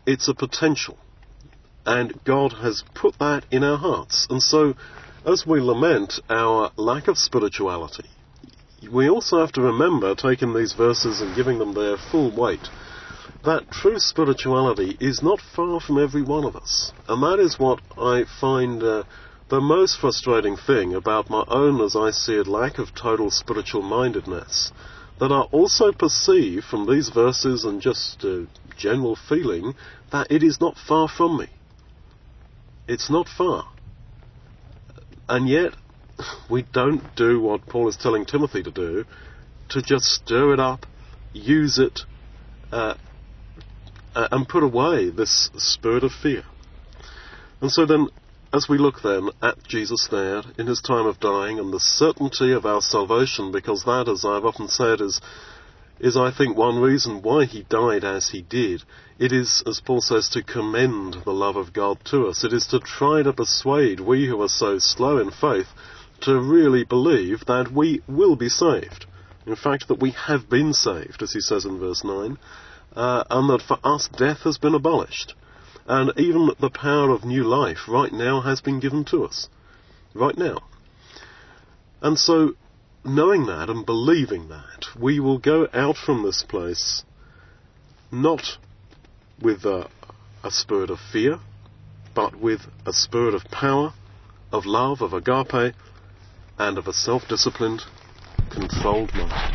It's 0.06 0.28
a 0.28 0.34
potential. 0.34 0.98
And 1.86 2.22
God 2.24 2.54
has 2.62 2.82
put 2.94 3.18
that 3.18 3.44
in 3.50 3.62
our 3.62 3.76
hearts. 3.76 4.26
And 4.30 4.42
so, 4.42 4.74
as 5.26 5.46
we 5.46 5.60
lament 5.60 6.20
our 6.28 6.72
lack 6.76 7.08
of 7.08 7.18
spirituality, 7.18 8.08
we 8.90 9.08
also 9.08 9.38
have 9.40 9.52
to 9.52 9.62
remember, 9.62 10.14
taking 10.14 10.54
these 10.54 10.72
verses 10.72 11.20
and 11.20 11.36
giving 11.36 11.58
them 11.58 11.74
their 11.74 11.96
full 11.96 12.34
weight, 12.34 12.68
that 13.44 13.70
true 13.70 13.98
spirituality 13.98 14.96
is 15.00 15.22
not 15.22 15.40
far 15.40 15.80
from 15.80 16.02
every 16.02 16.22
one 16.22 16.44
of 16.44 16.56
us. 16.56 16.92
And 17.08 17.22
that 17.22 17.42
is 17.42 17.58
what 17.58 17.80
I 17.96 18.24
find 18.40 18.82
uh, 18.82 19.04
the 19.54 19.60
most 19.60 20.00
frustrating 20.00 20.56
thing 20.56 20.94
about 20.94 21.30
my 21.30 21.44
own, 21.46 21.80
as 21.80 21.94
I 21.94 22.10
see 22.10 22.32
it, 22.32 22.48
lack 22.48 22.78
of 22.78 22.92
total 22.92 23.30
spiritual 23.30 23.82
mindedness. 23.82 24.72
That 25.20 25.30
I 25.30 25.42
also 25.42 25.92
perceive 25.92 26.64
from 26.64 26.88
these 26.88 27.10
verses 27.10 27.64
and 27.64 27.80
just 27.80 28.24
a 28.24 28.48
general 28.76 29.14
feeling 29.14 29.74
that 30.10 30.26
it 30.28 30.42
is 30.42 30.60
not 30.60 30.76
far 30.76 31.06
from 31.06 31.38
me. 31.38 31.46
It's 32.88 33.08
not 33.08 33.28
far. 33.28 33.68
And 35.28 35.48
yet, 35.48 35.74
we 36.50 36.62
don't 36.72 37.14
do 37.14 37.40
what 37.40 37.64
Paul 37.66 37.86
is 37.88 37.96
telling 37.96 38.24
Timothy 38.24 38.64
to 38.64 38.72
do, 38.72 39.04
to 39.68 39.80
just 39.80 40.06
stir 40.06 40.54
it 40.54 40.58
up, 40.58 40.84
use 41.32 41.78
it, 41.78 42.00
uh, 42.72 42.94
uh, 44.16 44.28
and 44.32 44.48
put 44.48 44.64
away 44.64 45.10
this 45.10 45.48
spirit 45.58 46.02
of 46.02 46.10
fear. 46.10 46.42
And 47.60 47.70
so 47.70 47.86
then, 47.86 48.08
as 48.54 48.68
we 48.68 48.78
look 48.78 49.02
then 49.02 49.30
at 49.42 49.62
Jesus 49.66 50.06
there 50.10 50.42
in 50.56 50.68
his 50.68 50.80
time 50.80 51.06
of 51.06 51.18
dying 51.18 51.58
and 51.58 51.72
the 51.72 51.80
certainty 51.80 52.52
of 52.52 52.64
our 52.64 52.80
salvation, 52.80 53.50
because 53.50 53.82
that, 53.84 54.08
as 54.08 54.24
I've 54.24 54.44
often 54.44 54.68
said, 54.68 55.00
is 55.00 55.20
is 56.00 56.16
I 56.16 56.30
think 56.30 56.56
one 56.56 56.78
reason 56.80 57.22
why 57.22 57.44
he 57.44 57.62
died 57.62 58.04
as 58.04 58.28
he 58.28 58.42
did. 58.42 58.82
It 59.18 59.32
is, 59.32 59.62
as 59.66 59.80
Paul 59.80 60.00
says, 60.00 60.28
to 60.30 60.42
commend 60.42 61.16
the 61.24 61.32
love 61.32 61.56
of 61.56 61.72
God 61.72 61.98
to 62.06 62.26
us. 62.26 62.44
It 62.44 62.52
is 62.52 62.66
to 62.68 62.80
try 62.80 63.22
to 63.22 63.32
persuade 63.32 64.00
we 64.00 64.26
who 64.26 64.42
are 64.42 64.48
so 64.48 64.78
slow 64.78 65.18
in 65.18 65.30
faith 65.30 65.68
to 66.22 66.40
really 66.40 66.84
believe 66.84 67.44
that 67.46 67.72
we 67.72 68.02
will 68.08 68.36
be 68.36 68.48
saved. 68.48 69.06
In 69.46 69.56
fact, 69.56 69.88
that 69.88 70.00
we 70.00 70.10
have 70.10 70.48
been 70.48 70.72
saved, 70.72 71.22
as 71.22 71.32
he 71.32 71.40
says 71.40 71.64
in 71.64 71.78
verse 71.78 72.02
9 72.02 72.38
uh, 72.96 73.24
and 73.30 73.50
that 73.50 73.62
for 73.62 73.78
us 73.84 74.08
death 74.08 74.40
has 74.40 74.58
been 74.58 74.74
abolished. 74.74 75.34
And 75.86 76.12
even 76.16 76.50
the 76.58 76.70
power 76.70 77.10
of 77.10 77.24
new 77.24 77.44
life 77.44 77.88
right 77.88 78.12
now 78.12 78.40
has 78.40 78.60
been 78.60 78.80
given 78.80 79.04
to 79.06 79.24
us. 79.24 79.48
Right 80.14 80.36
now. 80.36 80.58
And 82.00 82.18
so, 82.18 82.54
knowing 83.04 83.46
that 83.46 83.68
and 83.68 83.84
believing 83.84 84.48
that, 84.48 84.86
we 84.98 85.20
will 85.20 85.38
go 85.38 85.68
out 85.72 85.96
from 85.96 86.22
this 86.22 86.42
place 86.42 87.04
not 88.10 88.58
with 89.40 89.64
a, 89.64 89.88
a 90.42 90.50
spirit 90.50 90.90
of 90.90 90.98
fear, 91.12 91.38
but 92.14 92.40
with 92.40 92.60
a 92.86 92.92
spirit 92.92 93.34
of 93.34 93.44
power, 93.50 93.92
of 94.52 94.64
love, 94.64 95.02
of 95.02 95.12
agape, 95.12 95.74
and 96.58 96.78
of 96.78 96.86
a 96.86 96.92
self 96.92 97.26
disciplined, 97.28 97.82
controlled 98.50 99.12
mind. 99.14 99.53